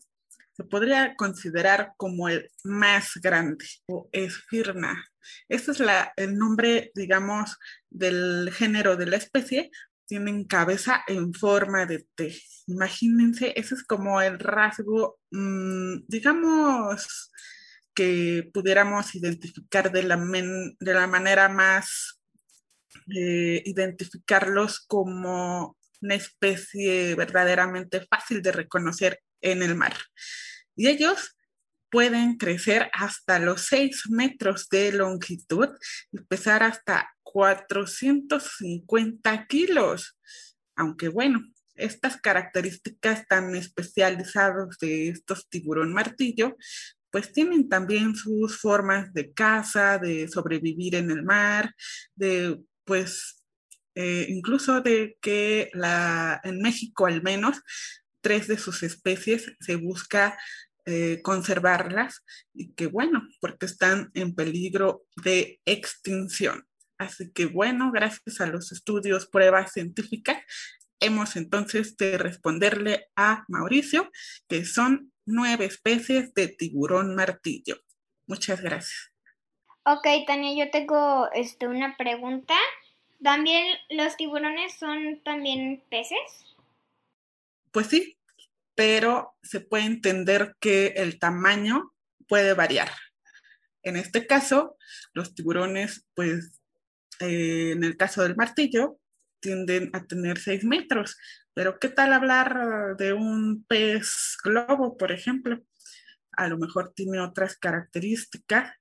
[0.54, 5.06] se podría considerar como el más grande o esfirna.
[5.48, 7.58] Este es la, el nombre, digamos,
[7.90, 9.72] del género de la especie.
[10.12, 12.36] Tienen cabeza en forma de T.
[12.68, 17.32] Imagínense, ese es como el rasgo, mm, digamos,
[17.96, 22.20] que pudiéramos identificar de la, de la manera más,
[23.08, 29.96] eh, identificarlos como una especie verdaderamente fácil de reconocer en el mar.
[30.76, 31.38] Y ellos
[31.90, 35.70] pueden crecer hasta los 6 metros de longitud
[36.12, 40.18] y pesar hasta 450 kilos.
[40.76, 41.42] Aunque bueno,
[41.76, 46.56] estas características tan especializadas de estos tiburón martillo,
[47.12, 51.74] pues tienen también sus formas de caza, de sobrevivir en el mar,
[52.16, 53.44] de pues
[53.96, 57.62] eh, incluso de que la, en México al menos
[58.22, 60.38] tres de sus especies se busca
[60.86, 66.66] eh, conservarlas y que bueno, porque están en peligro de extinción.
[67.02, 70.38] Así que bueno, gracias a los estudios, pruebas científicas,
[71.00, 74.12] hemos entonces de responderle a Mauricio
[74.48, 77.78] que son nueve especies de tiburón martillo.
[78.28, 79.12] Muchas gracias.
[79.84, 82.54] Ok, Tania, yo tengo este, una pregunta.
[83.24, 86.56] ¿También los tiburones son también peces?
[87.72, 88.20] Pues sí,
[88.76, 91.96] pero se puede entender que el tamaño
[92.28, 92.92] puede variar.
[93.82, 94.78] En este caso,
[95.14, 96.61] los tiburones, pues
[97.22, 99.00] eh, en el caso del martillo,
[99.40, 101.18] tienden a tener 6 metros.
[101.54, 105.60] Pero ¿qué tal hablar de un pez globo, por ejemplo?
[106.34, 108.74] A lo mejor tiene otras características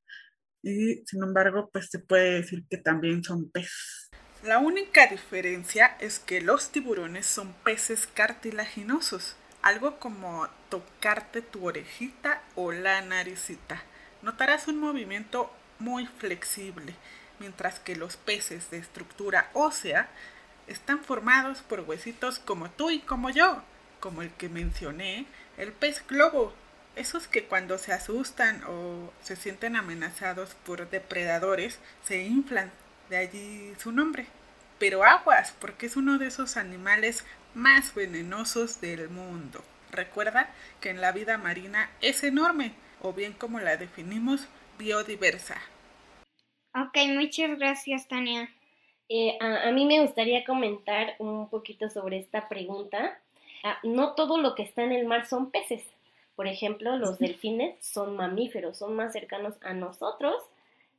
[0.62, 4.11] y sin embargo, pues se puede decir que también son peces.
[4.42, 12.42] La única diferencia es que los tiburones son peces cartilaginosos, algo como tocarte tu orejita
[12.55, 13.83] o la naricita.
[14.22, 16.94] Notarás un movimiento muy flexible,
[17.40, 20.09] mientras que los peces de estructura ósea
[20.68, 23.62] están formados por huesitos como tú y como yo,
[23.98, 25.26] como el que mencioné,
[25.57, 26.55] el pez globo,
[26.94, 32.70] esos que cuando se asustan o se sienten amenazados por depredadores se inflan
[33.09, 34.26] de allí su nombre.
[34.79, 37.24] Pero aguas, porque es uno de esos animales
[37.55, 39.62] más venenosos del mundo.
[39.90, 40.50] Recuerda
[40.81, 44.46] que en la vida marina es enorme, o bien como la definimos,
[44.79, 45.57] biodiversa.
[46.74, 48.48] Ok, muchas gracias, Tania.
[49.09, 53.18] Eh, a, mí me gustaría comentar un poquito sobre esta pregunta.
[53.64, 55.83] Ah, no todo lo que está en el mar son peces.
[56.37, 60.37] Por ejemplo, los delfines son mamíferos, son más cercanos a nosotros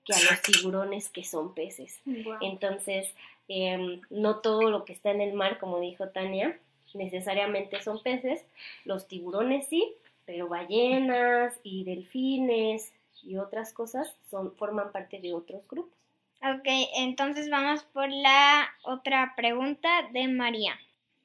[0.03, 2.01] que a los tiburones que son peces.
[2.41, 3.07] Entonces,
[3.47, 6.60] em, no todo lo que está en el mar, como dijo Tania,
[6.93, 8.43] necesariamente son peces.
[8.84, 9.93] Los tiburones sí,
[10.25, 12.91] pero ballenas y delfines
[13.23, 15.97] y otras cosas son, forman parte de otros grupos.
[16.43, 20.79] Ok, entonces vamos por la otra pregunta de María.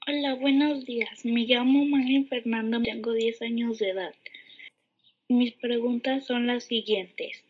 [0.07, 1.25] Hola, buenos días.
[1.25, 4.15] Me llamo María Fernando, tengo 10 años de edad.
[5.29, 7.43] Mis preguntas son las siguientes.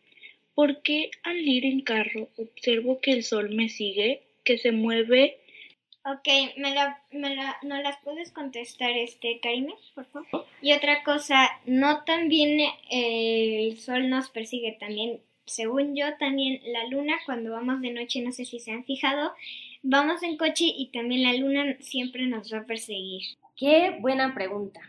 [0.55, 5.37] ¿Por qué al ir en carro observo que el sol me sigue, que se mueve
[6.09, 10.45] Ok, me la, me la, ¿no las puedes contestar, este, Karime, por favor?
[10.61, 16.85] Y otra cosa, no también eh, el sol nos persigue, también, según yo, también la
[16.85, 19.33] luna, cuando vamos de noche, no sé si se han fijado,
[19.83, 23.23] vamos en coche y también la luna siempre nos va a perseguir.
[23.57, 24.79] Qué buena pregunta.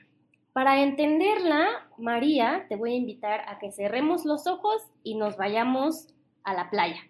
[0.52, 6.06] Para entenderla, María, te voy a invitar a que cerremos los ojos y nos vayamos
[6.44, 7.02] a la playa.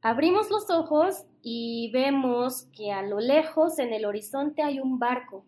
[0.00, 5.44] Abrimos los ojos y vemos que a lo lejos en el horizonte hay un barco.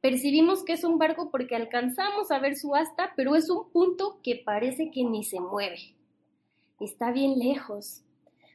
[0.00, 4.18] Percibimos que es un barco porque alcanzamos a ver su asta, pero es un punto
[4.24, 5.94] que parece que ni se mueve.
[6.80, 8.02] Está bien lejos.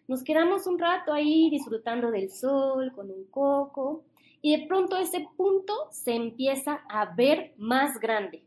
[0.10, 4.04] Nos quedamos un rato ahí disfrutando del sol con un coco
[4.42, 8.44] y de pronto ese punto se empieza a ver más grande.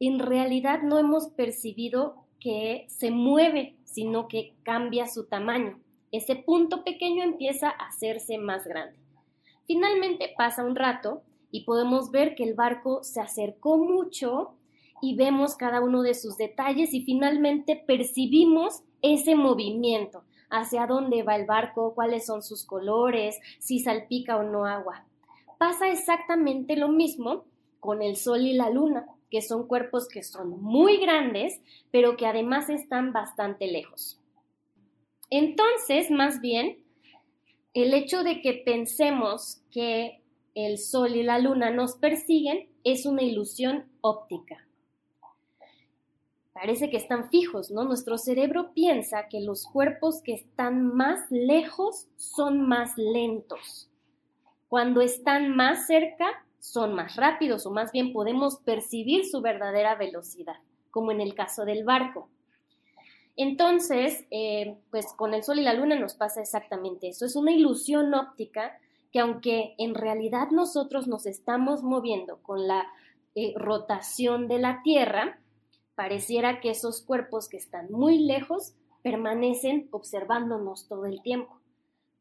[0.00, 5.78] En realidad no hemos percibido que se mueve, sino que cambia su tamaño
[6.12, 8.96] ese punto pequeño empieza a hacerse más grande.
[9.66, 14.54] Finalmente pasa un rato y podemos ver que el barco se acercó mucho
[15.02, 21.36] y vemos cada uno de sus detalles y finalmente percibimos ese movimiento, hacia dónde va
[21.36, 25.04] el barco, cuáles son sus colores, si salpica o no agua.
[25.58, 27.44] Pasa exactamente lo mismo
[27.80, 32.26] con el sol y la luna, que son cuerpos que son muy grandes, pero que
[32.26, 34.20] además están bastante lejos.
[35.30, 36.78] Entonces, más bien,
[37.74, 40.22] el hecho de que pensemos que
[40.54, 44.66] el Sol y la Luna nos persiguen es una ilusión óptica.
[46.54, 47.84] Parece que están fijos, ¿no?
[47.84, 53.90] Nuestro cerebro piensa que los cuerpos que están más lejos son más lentos.
[54.68, 60.56] Cuando están más cerca, son más rápidos o más bien podemos percibir su verdadera velocidad,
[60.90, 62.30] como en el caso del barco.
[63.36, 67.26] Entonces, eh, pues con el Sol y la Luna nos pasa exactamente eso.
[67.26, 68.78] Es una ilusión óptica
[69.12, 72.86] que aunque en realidad nosotros nos estamos moviendo con la
[73.34, 75.38] eh, rotación de la Tierra,
[75.94, 81.60] pareciera que esos cuerpos que están muy lejos permanecen observándonos todo el tiempo.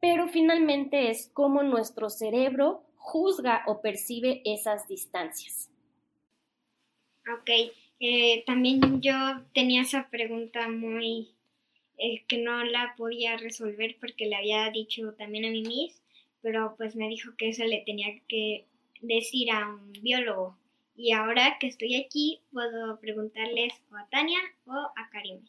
[0.01, 5.69] Pero finalmente es como nuestro cerebro juzga o percibe esas distancias.
[7.33, 7.49] Ok,
[8.45, 9.13] también yo
[9.53, 11.35] tenía esa pregunta muy
[11.97, 16.01] eh, que no la podía resolver porque le había dicho también a mi miss,
[16.41, 18.65] pero pues me dijo que eso le tenía que
[19.01, 20.57] decir a un biólogo.
[20.97, 25.39] Y ahora que estoy aquí, puedo preguntarles o a Tania o a Karim.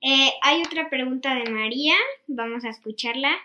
[0.00, 1.94] Eh, hay otra pregunta de María,
[2.26, 3.36] vamos a escucharla.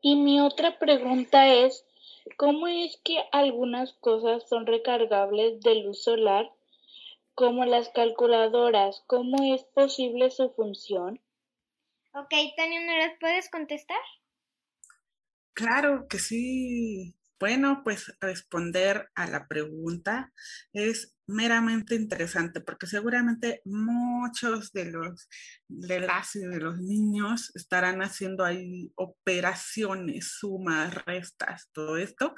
[0.00, 1.86] Y mi otra pregunta es,
[2.36, 6.50] ¿Cómo es que algunas cosas son recargables de luz solar,
[7.34, 9.02] como las calculadoras?
[9.06, 11.20] ¿Cómo es posible su función?
[12.14, 14.00] Ok, Tania, ¿no las puedes contestar?
[15.54, 17.14] Claro que sí.
[17.42, 20.32] Bueno, pues responder a la pregunta
[20.72, 25.28] es meramente interesante porque seguramente muchos de los
[25.66, 32.36] de las y de los niños estarán haciendo ahí operaciones, sumas, restas, todo esto.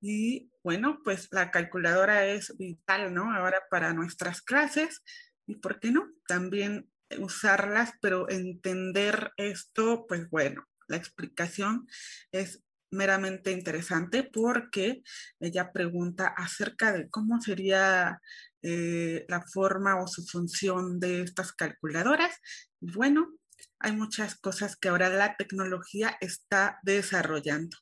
[0.00, 3.34] Y bueno, pues la calculadora es vital, ¿no?
[3.34, 5.02] Ahora para nuestras clases
[5.48, 11.88] y por qué no, también usarlas, pero entender esto, pues bueno, la explicación
[12.30, 15.02] es meramente interesante porque
[15.40, 18.20] ella pregunta acerca de cómo sería
[18.62, 22.34] eh, la forma o su función de estas calculadoras.
[22.80, 23.32] bueno,
[23.78, 27.76] hay muchas cosas que ahora la tecnología está desarrollando.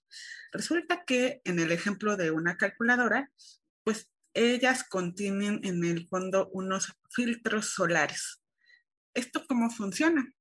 [0.53, 3.31] Resulta que en el ejemplo de una calculadora,
[3.85, 8.43] pues ellas contienen en el fondo unos filtros solares.
[9.14, 10.35] ¿Esto cómo funciona?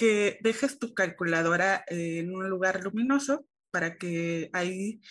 [0.00, 5.02] Que dejes tu calculadora en un lugar luminoso para que ahí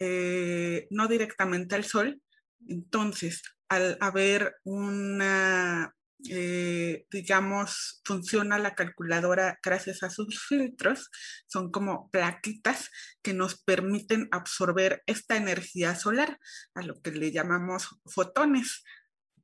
[0.00, 2.20] eh, no directamente al sol.
[2.66, 5.94] Entonces, al haber una
[6.30, 11.12] eh, digamos, funciona la calculadora gracias a sus filtros.
[11.46, 12.90] Son como plaquitas
[13.22, 16.40] que nos permiten absorber esta energía solar,
[16.74, 18.82] a lo que le llamamos fotones.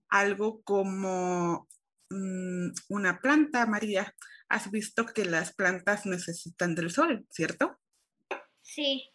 [0.08, 1.68] Algo como
[2.10, 4.12] mm, una planta, María.
[4.50, 7.80] Has visto que las plantas necesitan del sol, ¿cierto?
[8.60, 9.10] Sí.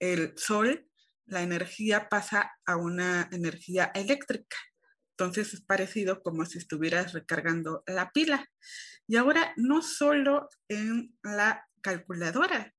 [0.00, 0.88] El sol,
[1.26, 4.56] la energía pasa a una energía eléctrica
[5.18, 8.48] entonces es parecido como si estuvieras recargando la pila.
[9.08, 12.72] Y ahora no solo en la calculadora.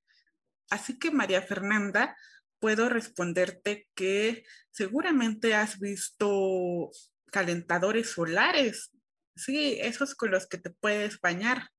[0.70, 2.16] Así que María Fernanda,
[2.60, 6.90] puedo responderte que seguramente has visto
[7.30, 8.92] calentadores solares.
[9.40, 11.70] Sí, esos con los que te puedes bañar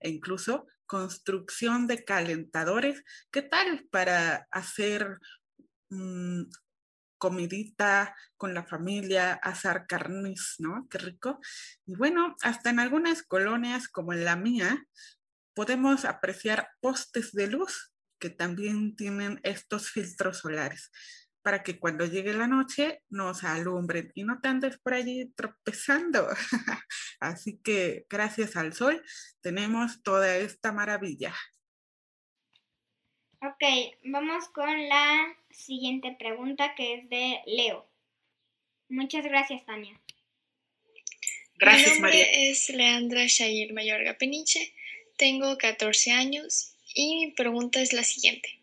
[0.00, 3.04] e incluso construcción de calentadores.
[3.30, 5.18] ¿Qué tal para hacer
[5.90, 6.44] mm,
[7.18, 10.88] comidita con la familia, asar carnes, ¿no?
[10.88, 11.40] Qué rico.
[11.84, 14.86] Y bueno, hasta en algunas colonias como en la mía,
[15.54, 20.90] podemos apreciar postes de luz que también tienen estos filtros solares
[21.42, 26.28] para que cuando llegue la noche nos alumbren y no te andes por allí tropezando.
[27.20, 29.02] Así que gracias al sol
[29.40, 31.34] tenemos toda esta maravilla.
[33.42, 37.88] Ok, vamos con la siguiente pregunta que es de Leo.
[38.88, 39.98] Muchas gracias, Tania.
[41.54, 44.74] Gracias, Mi nombre es Leandra Shair Mayorga Peniche,
[45.16, 48.59] tengo 14 años y mi pregunta es la siguiente.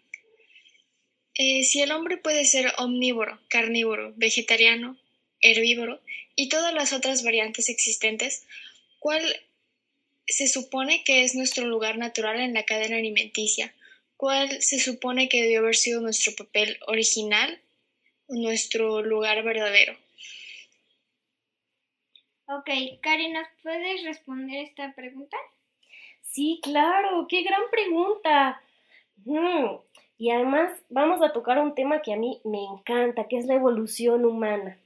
[1.37, 4.97] Eh, si el hombre puede ser omnívoro, carnívoro, vegetariano,
[5.39, 6.01] herbívoro
[6.35, 8.45] y todas las otras variantes existentes,
[8.99, 9.21] ¿cuál
[10.25, 13.73] se supone que es nuestro lugar natural en la cadena alimenticia?
[14.17, 17.61] ¿Cuál se supone que debió haber sido nuestro papel original,
[18.27, 19.95] nuestro lugar verdadero?
[22.47, 22.69] Ok,
[23.01, 25.37] Karen, ¿nos puedes responder esta pregunta?
[26.23, 28.61] Sí, claro, qué gran pregunta.
[29.25, 29.75] Mm,
[30.17, 33.55] y además vamos a tocar un tema que a mí me encanta, que es la
[33.55, 34.77] evolución humana.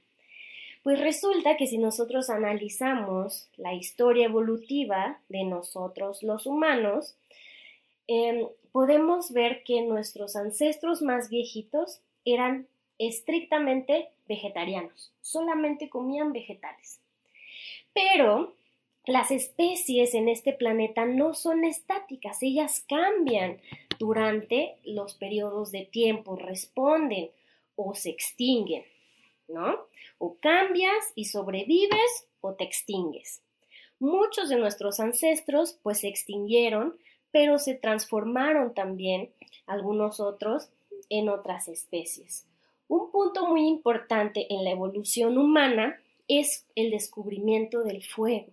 [0.82, 7.16] Pues resulta que si nosotros analizamos la historia evolutiva de nosotros los humanos,
[8.14, 12.66] Em, podemos ver que nuestros ancestros más viejitos eran
[12.98, 17.00] estrictamente vegetarianos, solamente comían vegetales.
[17.94, 18.54] Pero
[19.06, 23.60] las especies en este planeta no son estáticas, ellas cambian
[24.02, 27.30] durante los periodos de tiempo, responden
[27.76, 28.82] o se extinguen,
[29.46, 29.86] ¿no?
[30.18, 33.42] O cambias y sobrevives o te extingues.
[34.00, 36.98] Muchos de nuestros ancestros pues se extinguieron
[37.30, 39.30] pero se transformaron también
[39.66, 40.68] algunos otros
[41.08, 42.44] en otras especies.
[42.88, 48.52] Un punto muy importante en la evolución humana es el descubrimiento del fuego.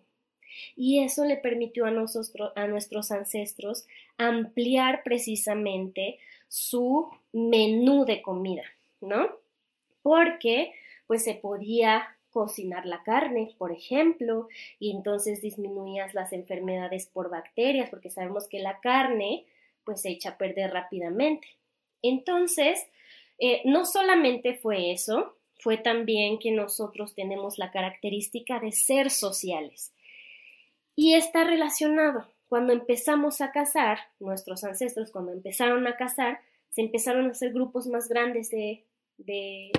[0.75, 3.87] Y eso le permitió a, a nuestros ancestros
[4.19, 8.63] ampliar precisamente su menú de comida,
[9.01, 9.29] ¿no?
[10.03, 10.73] Porque
[11.07, 14.47] pues se podía cocinar la carne, por ejemplo,
[14.79, 19.45] y entonces disminuías las enfermedades por bacterias, porque sabemos que la carne
[19.83, 21.47] pues se echa a perder rápidamente.
[22.03, 22.85] Entonces,
[23.39, 29.91] eh, no solamente fue eso, fue también que nosotros tenemos la característica de ser sociales.
[30.95, 32.27] Y está relacionado.
[32.49, 36.41] Cuando empezamos a cazar, nuestros ancestros cuando empezaron a cazar,
[36.71, 38.83] se empezaron a hacer grupos más grandes de,
[39.17, 39.71] de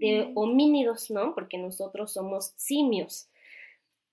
[0.00, 1.34] de homínidos, ¿no?
[1.34, 3.28] Porque nosotros somos simios.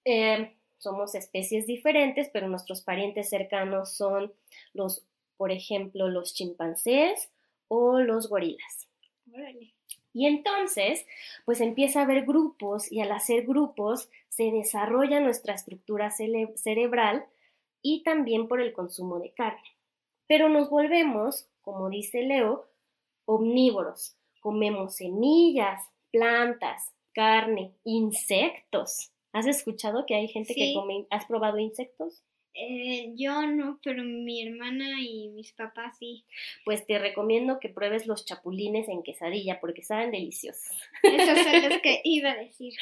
[0.03, 4.33] Eh, somos especies diferentes, pero nuestros parientes cercanos son
[4.73, 5.03] los,
[5.37, 7.29] por ejemplo, los chimpancés
[7.69, 8.87] o los gorilas.
[10.13, 11.05] Y entonces,
[11.45, 17.25] pues empieza a haber grupos y al hacer grupos se desarrolla nuestra estructura cerebral
[17.93, 19.77] y también por el consumo de carne.
[20.27, 22.67] Pero nos volvemos, como dice Leo,
[23.25, 24.17] omnívoros
[24.47, 29.11] comemos semillas, plantas, carne, insectos.
[29.33, 31.05] ¿Has escuchado que hay gente que come?
[31.09, 32.23] ¿Has probado insectos?
[32.53, 36.23] Eh, yo no, pero mi hermana y mis papás sí.
[36.63, 40.77] Pues te recomiendo que pruebes los chapulines en quesadilla porque saben deliciosos.
[41.03, 42.73] Esos son los que iba a decir.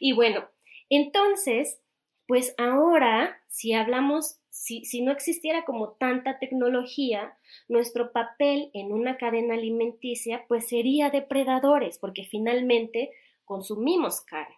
[0.00, 0.48] y bueno,
[0.88, 1.80] entonces,
[2.26, 7.36] pues ahora, si hablamos si, no existiera como tanta tecnología,
[7.68, 13.10] nuestro papel en una cadena alimenticia pues sería depredadores, porque finalmente
[13.44, 14.54] consumimos carne.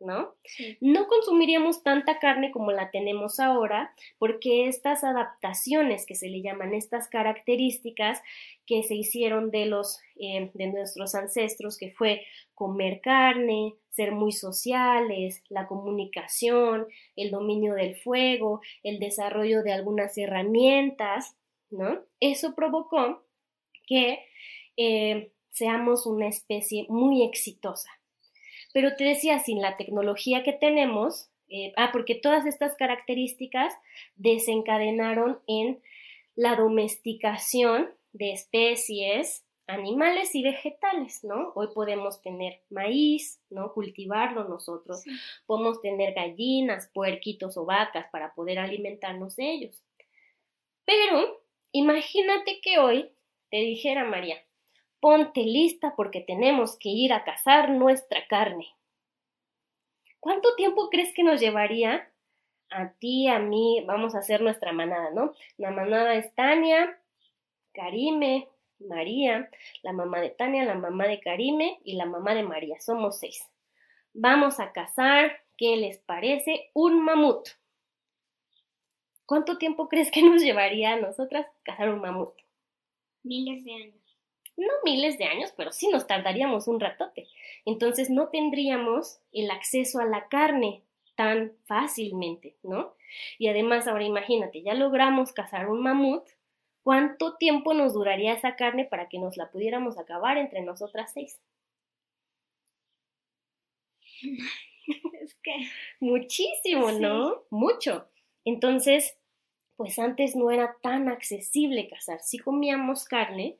[0.00, 0.32] ¿No?
[0.80, 6.74] No consumiríamos tanta carne como la tenemos ahora, porque estas adaptaciones que se le llaman,
[6.74, 8.20] estas características
[8.66, 12.22] que se hicieron de los eh, de nuestros ancestros, que fue
[12.54, 16.86] comer carne, ser muy sociales, la comunicación,
[17.16, 21.36] el dominio del fuego, el desarrollo de algunas herramientas,
[21.70, 22.00] ¿no?
[22.20, 23.22] Eso provocó
[23.86, 24.20] que
[24.76, 27.90] eh, seamos una especie muy exitosa.
[28.72, 33.74] Pero te decía, sin la tecnología que tenemos, eh, ah, porque todas estas características
[34.16, 35.80] desencadenaron en
[36.36, 41.52] la domesticación de especies animales y vegetales, ¿no?
[41.54, 43.72] Hoy podemos tener maíz, ¿no?
[43.72, 45.02] Cultivarlo nosotros.
[45.46, 49.82] Podemos tener gallinas, puerquitos o vacas para poder alimentarnos de ellos.
[50.84, 51.40] Pero
[51.72, 53.10] imagínate que hoy
[53.50, 54.36] te dijera María,
[55.00, 58.68] ponte lista porque tenemos que ir a cazar nuestra carne.
[60.20, 62.10] ¿Cuánto tiempo crees que nos llevaría?
[62.70, 65.34] A ti, a mí, vamos a hacer nuestra manada, ¿no?
[65.56, 67.00] La manada es Tania,
[67.72, 68.48] Karime,
[68.78, 69.50] María,
[69.82, 72.78] la mamá de Tania, la mamá de Karime y la mamá de María.
[72.80, 73.44] Somos seis.
[74.12, 76.70] Vamos a cazar, ¿qué les parece?
[76.74, 77.48] Un mamut.
[79.24, 82.34] ¿Cuánto tiempo crees que nos llevaría a nosotras cazar un mamut?
[83.22, 83.99] Miles de años
[84.60, 87.26] no miles de años, pero sí nos tardaríamos un ratote.
[87.64, 90.82] Entonces no tendríamos el acceso a la carne
[91.16, 92.94] tan fácilmente, ¿no?
[93.38, 96.24] Y además, ahora imagínate, ya logramos cazar un mamut,
[96.82, 101.40] ¿cuánto tiempo nos duraría esa carne para que nos la pudiéramos acabar entre nosotras seis?
[105.20, 105.52] Es que...
[106.00, 107.44] Muchísimo, ¿no?
[107.50, 108.08] Mucho.
[108.44, 109.16] Entonces,
[109.76, 112.20] pues antes no era tan accesible cazar.
[112.20, 113.56] Si comíamos carne,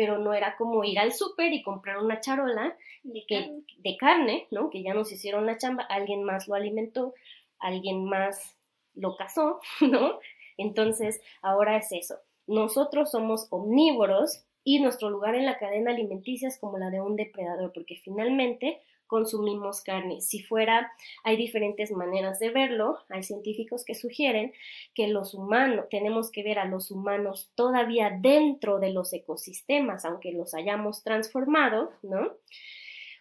[0.00, 3.62] pero no era como ir al súper y comprar una charola de, carne.
[3.76, 4.70] de carne, ¿no?
[4.70, 7.12] Que ya nos hicieron la chamba, alguien más lo alimentó,
[7.58, 8.56] alguien más
[8.94, 10.18] lo cazó, ¿no?
[10.56, 12.14] Entonces, ahora es eso.
[12.46, 17.16] Nosotros somos omnívoros y nuestro lugar en la cadena alimenticia es como la de un
[17.16, 18.80] depredador, porque finalmente
[19.10, 20.20] consumimos carne.
[20.20, 20.92] Si fuera,
[21.24, 22.98] hay diferentes maneras de verlo.
[23.08, 24.52] Hay científicos que sugieren
[24.94, 30.32] que los humanos, tenemos que ver a los humanos todavía dentro de los ecosistemas, aunque
[30.32, 32.32] los hayamos transformado, ¿no?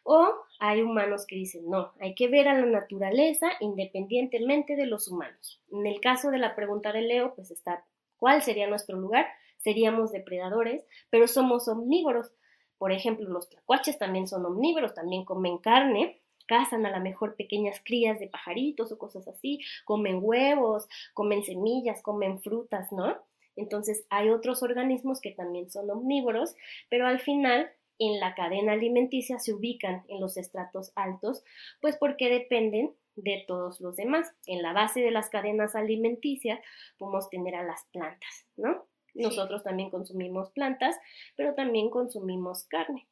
[0.03, 5.07] O hay humanos que dicen, no, hay que ver a la naturaleza independientemente de los
[5.07, 5.59] humanos.
[5.71, 7.83] En el caso de la pregunta de Leo, pues está,
[8.17, 9.27] ¿cuál sería nuestro lugar?
[9.57, 12.31] Seríamos depredadores, pero somos omnívoros.
[12.79, 17.79] Por ejemplo, los tlacuaches también son omnívoros, también comen carne, cazan a lo mejor pequeñas
[17.85, 23.15] crías de pajaritos o cosas así, comen huevos, comen semillas, comen frutas, ¿no?
[23.55, 26.55] Entonces hay otros organismos que también son omnívoros,
[26.89, 27.69] pero al final
[27.99, 31.43] en la cadena alimenticia se ubican en los estratos altos,
[31.81, 34.33] pues porque dependen de todos los demás.
[34.47, 36.59] En la base de las cadenas alimenticias
[36.97, 38.85] podemos tener a las plantas, ¿no?
[39.13, 40.95] Nosotros también consumimos plantas,
[41.35, 43.07] pero también consumimos carne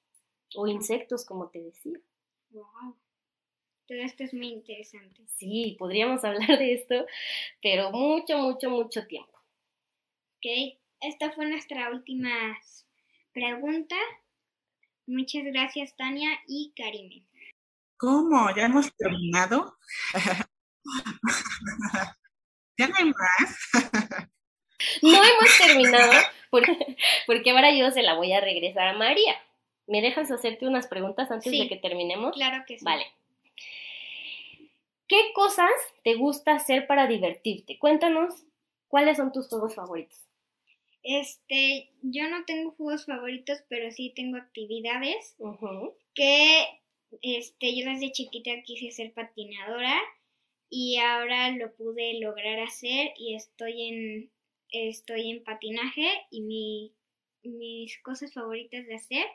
[0.56, 2.00] o insectos, como te decía.
[2.52, 2.96] Wow.
[3.88, 5.26] Todo esto es muy interesante.
[5.38, 7.06] Sí, podríamos hablar de esto,
[7.62, 9.38] pero mucho, mucho, mucho tiempo.
[10.38, 12.58] Ok, esta fue nuestra última
[13.34, 13.96] pregunta.
[15.08, 17.26] Muchas gracias, Tania y Karime.
[17.98, 18.54] ¿Cómo?
[18.56, 19.78] ¿Ya hemos terminado?
[22.78, 23.72] ¿Ya no hay más?
[25.02, 26.12] No hemos terminado
[26.50, 29.36] porque, ahora yo se la voy a regresar a María.
[29.88, 32.36] ¿Me dejas hacerte unas preguntas antes de que terminemos?
[32.36, 32.86] Claro que sí.
[32.86, 33.06] Vale.
[35.08, 35.72] ¿Qué cosas
[36.04, 37.80] te gusta hacer para divertirte?
[37.80, 38.44] Cuéntanos
[38.90, 40.20] cuáles son tus juegos favoritos.
[41.04, 45.38] Este, yo no tengo juegos favoritos, pero sí tengo actividades
[46.14, 46.66] que
[47.22, 49.98] este, yo desde chiquita quise ser patinadora
[50.70, 54.32] y ahora lo pude lograr hacer y estoy en
[54.72, 56.96] estoy en patinaje y mi,
[57.44, 59.26] mis cosas favoritas de hacer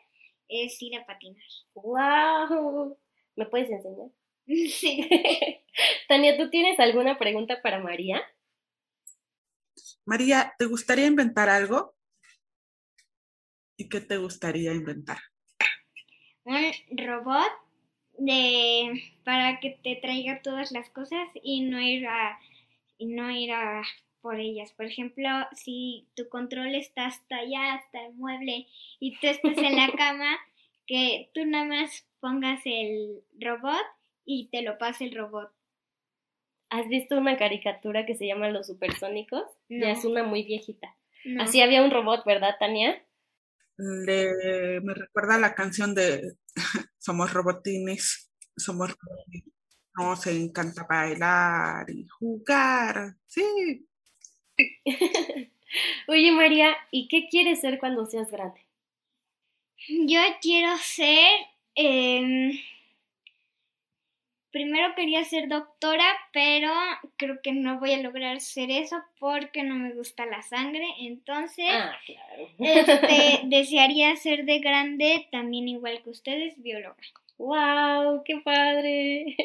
[0.49, 1.43] es ir a patinar.
[1.75, 2.99] ¡Wow!
[3.37, 4.11] ¿Me puedes enseñar?
[4.47, 5.09] Sí.
[6.09, 8.21] Tania, ¿tú tienes alguna pregunta para María?
[10.05, 11.95] María, ¿te gustaría inventar algo?
[13.77, 15.19] ¿Y qué te gustaría inventar?
[16.45, 17.53] Un robot
[18.19, 22.39] de para que te traiga todas las cosas y no ir a
[22.99, 23.83] y no ir a
[24.23, 24.73] por ellas.
[24.73, 28.67] Por ejemplo, si tu control está hasta allá, hasta el mueble,
[29.01, 30.39] y tú estás en la cama,
[30.87, 33.85] que tú nada más pongas el robot
[34.25, 35.53] y te lo pase el robot.
[36.71, 39.45] ¿Has visto una caricatura que se llama Los Supersónicos?
[39.69, 40.97] Ya es una muy viejita.
[41.39, 43.05] Así había un robot, ¿verdad, Tania?
[43.77, 46.37] me recuerda la canción de
[46.99, 49.53] Somos robotines, somos robotines.
[49.95, 53.17] Nos encanta bailar y jugar.
[53.27, 53.89] Sí.
[56.09, 58.61] Oye, María, ¿y qué quieres ser cuando seas grande?
[59.89, 61.29] Yo quiero ser...
[61.75, 62.53] Em,
[64.51, 66.71] primero quería ser doctora, pero
[67.17, 70.87] creo que no voy a lograr ser eso porque no me gusta la sangre.
[71.01, 72.49] Entonces, ah, claro.
[72.59, 76.97] este, desearía ser de grande, también igual que ustedes, bióloga.
[77.39, 78.23] ¡Wow!
[78.25, 79.37] ¡Qué padre!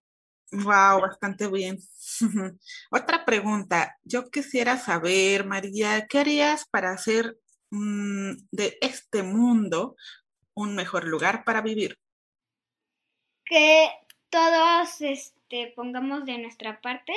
[0.52, 1.78] Wow, bastante bien.
[2.90, 3.98] Otra pregunta.
[4.04, 7.36] Yo quisiera saber, María, ¿qué harías para hacer
[7.70, 9.96] mm, de este mundo
[10.54, 11.98] un mejor lugar para vivir?
[13.44, 13.90] Que
[14.30, 17.12] todos este, pongamos de nuestra parte,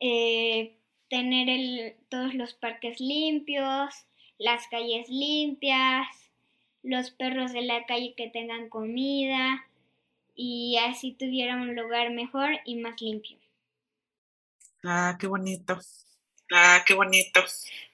[0.00, 0.76] eh,
[1.08, 3.94] tener todos los parques limpios,
[4.38, 6.06] las calles limpias,
[6.82, 9.66] los perros de la calle que tengan comida
[10.34, 13.38] y así tuviera un lugar mejor y más limpio.
[14.84, 15.78] Ah, qué bonito.
[16.54, 17.40] Ah, qué bonito.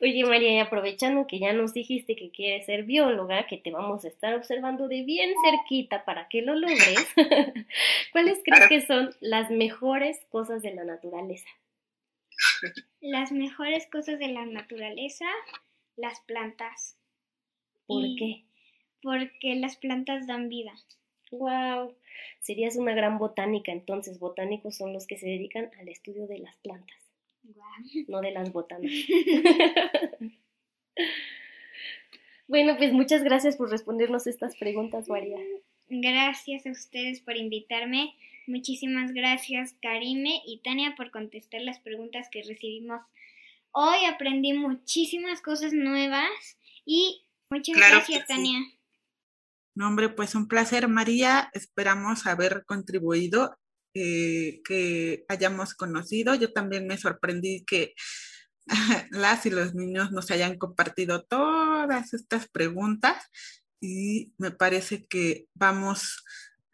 [0.01, 4.05] Oye, María, y aprovechando que ya nos dijiste que quieres ser bióloga, que te vamos
[4.05, 7.07] a estar observando de bien cerquita para que lo logres,
[8.13, 11.49] ¿cuáles crees que son las mejores cosas de la naturaleza?
[13.01, 15.27] Las mejores cosas de la naturaleza,
[15.97, 16.97] las plantas.
[17.87, 18.45] ¿Por qué?
[19.03, 20.73] Porque las plantas dan vida.
[21.31, 21.95] Wow,
[22.41, 26.57] serías una gran botánica, entonces botánicos son los que se dedican al estudio de las
[26.57, 27.09] plantas
[28.07, 28.91] no de las botanas.
[32.49, 35.39] bueno, pues muchas gracias por respondernos estas preguntas, María.
[35.89, 38.15] Gracias a ustedes por invitarme.
[38.47, 43.03] Muchísimas gracias, Karime y Tania, por contestar las preguntas que recibimos.
[43.73, 48.59] Hoy aprendí muchísimas cosas nuevas y muchas gracias, Tania.
[49.79, 51.51] No, hombre, pues un placer, María.
[51.53, 53.57] Esperamos haber contribuido
[53.95, 56.35] eh, que hayamos conocido.
[56.35, 57.95] Yo también me sorprendí que
[59.13, 63.23] las y los niños nos hayan compartido todas estas preguntas
[63.81, 66.25] y me parece que vamos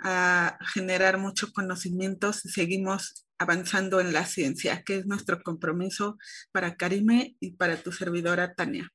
[0.01, 6.17] a generar mucho conocimiento si seguimos avanzando en la ciencia, que es nuestro compromiso
[6.53, 8.91] para Karime y para tu servidora Tania.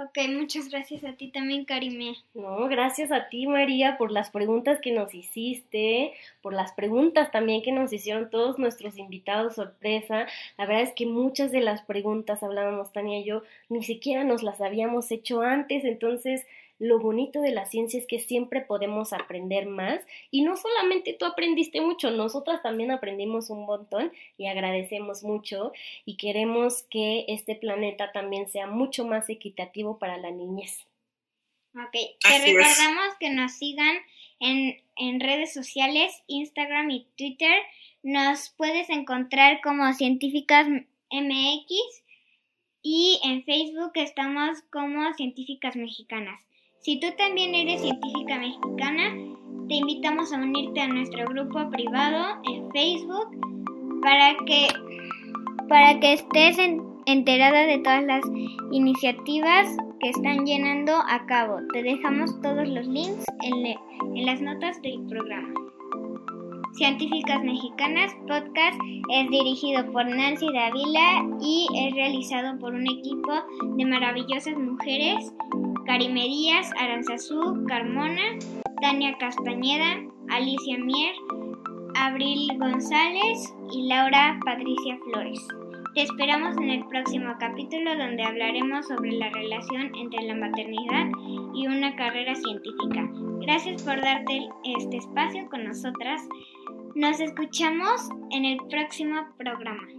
[0.00, 2.14] Ok, muchas gracias a ti también, Karime.
[2.32, 7.62] No, gracias a ti, María, por las preguntas que nos hiciste, por las preguntas también
[7.62, 10.28] que nos hicieron todos nuestros invitados sorpresa.
[10.56, 14.44] La verdad es que muchas de las preguntas, hablábamos Tania y yo, ni siquiera nos
[14.44, 16.46] las habíamos hecho antes, entonces
[16.78, 20.00] lo bonito de la ciencia es que siempre podemos aprender más
[20.30, 25.72] y no solamente tú aprendiste mucho, nosotras también aprendimos un montón y agradecemos mucho
[26.04, 30.86] y queremos que este planeta también sea mucho más equitativo para la niñez.
[31.74, 33.98] Ok, te recordamos que nos sigan
[34.40, 37.54] en, en redes sociales, Instagram y Twitter.
[38.02, 40.66] Nos puedes encontrar como Científicas
[41.10, 42.02] MX
[42.82, 46.40] y en Facebook estamos como Científicas Mexicanas.
[46.80, 49.14] Si tú también eres científica mexicana,
[49.68, 54.68] te invitamos a unirte a nuestro grupo privado en Facebook para que,
[55.68, 56.56] para que estés
[57.06, 58.24] enterada de todas las
[58.70, 61.58] iniciativas que están llenando a cabo.
[61.72, 63.66] Te dejamos todos los links en,
[64.16, 65.52] en las notas del programa.
[66.78, 68.78] Científicas Mexicanas Podcast
[69.12, 73.32] es dirigido por Nancy Davila y es realizado por un equipo
[73.76, 75.32] de maravillosas mujeres
[75.86, 78.38] Karime Díaz, Aranzazú, Carmona,
[78.80, 81.16] Tania Castañeda, Alicia Mier,
[81.96, 85.48] Abril González y Laura Patricia Flores.
[85.96, 91.08] Te esperamos en el próximo capítulo donde hablaremos sobre la relación entre la maternidad
[91.54, 93.10] y una carrera científica.
[93.40, 96.22] Gracias por darte este espacio con nosotras.
[96.94, 99.97] Nos escuchamos en el próximo programa.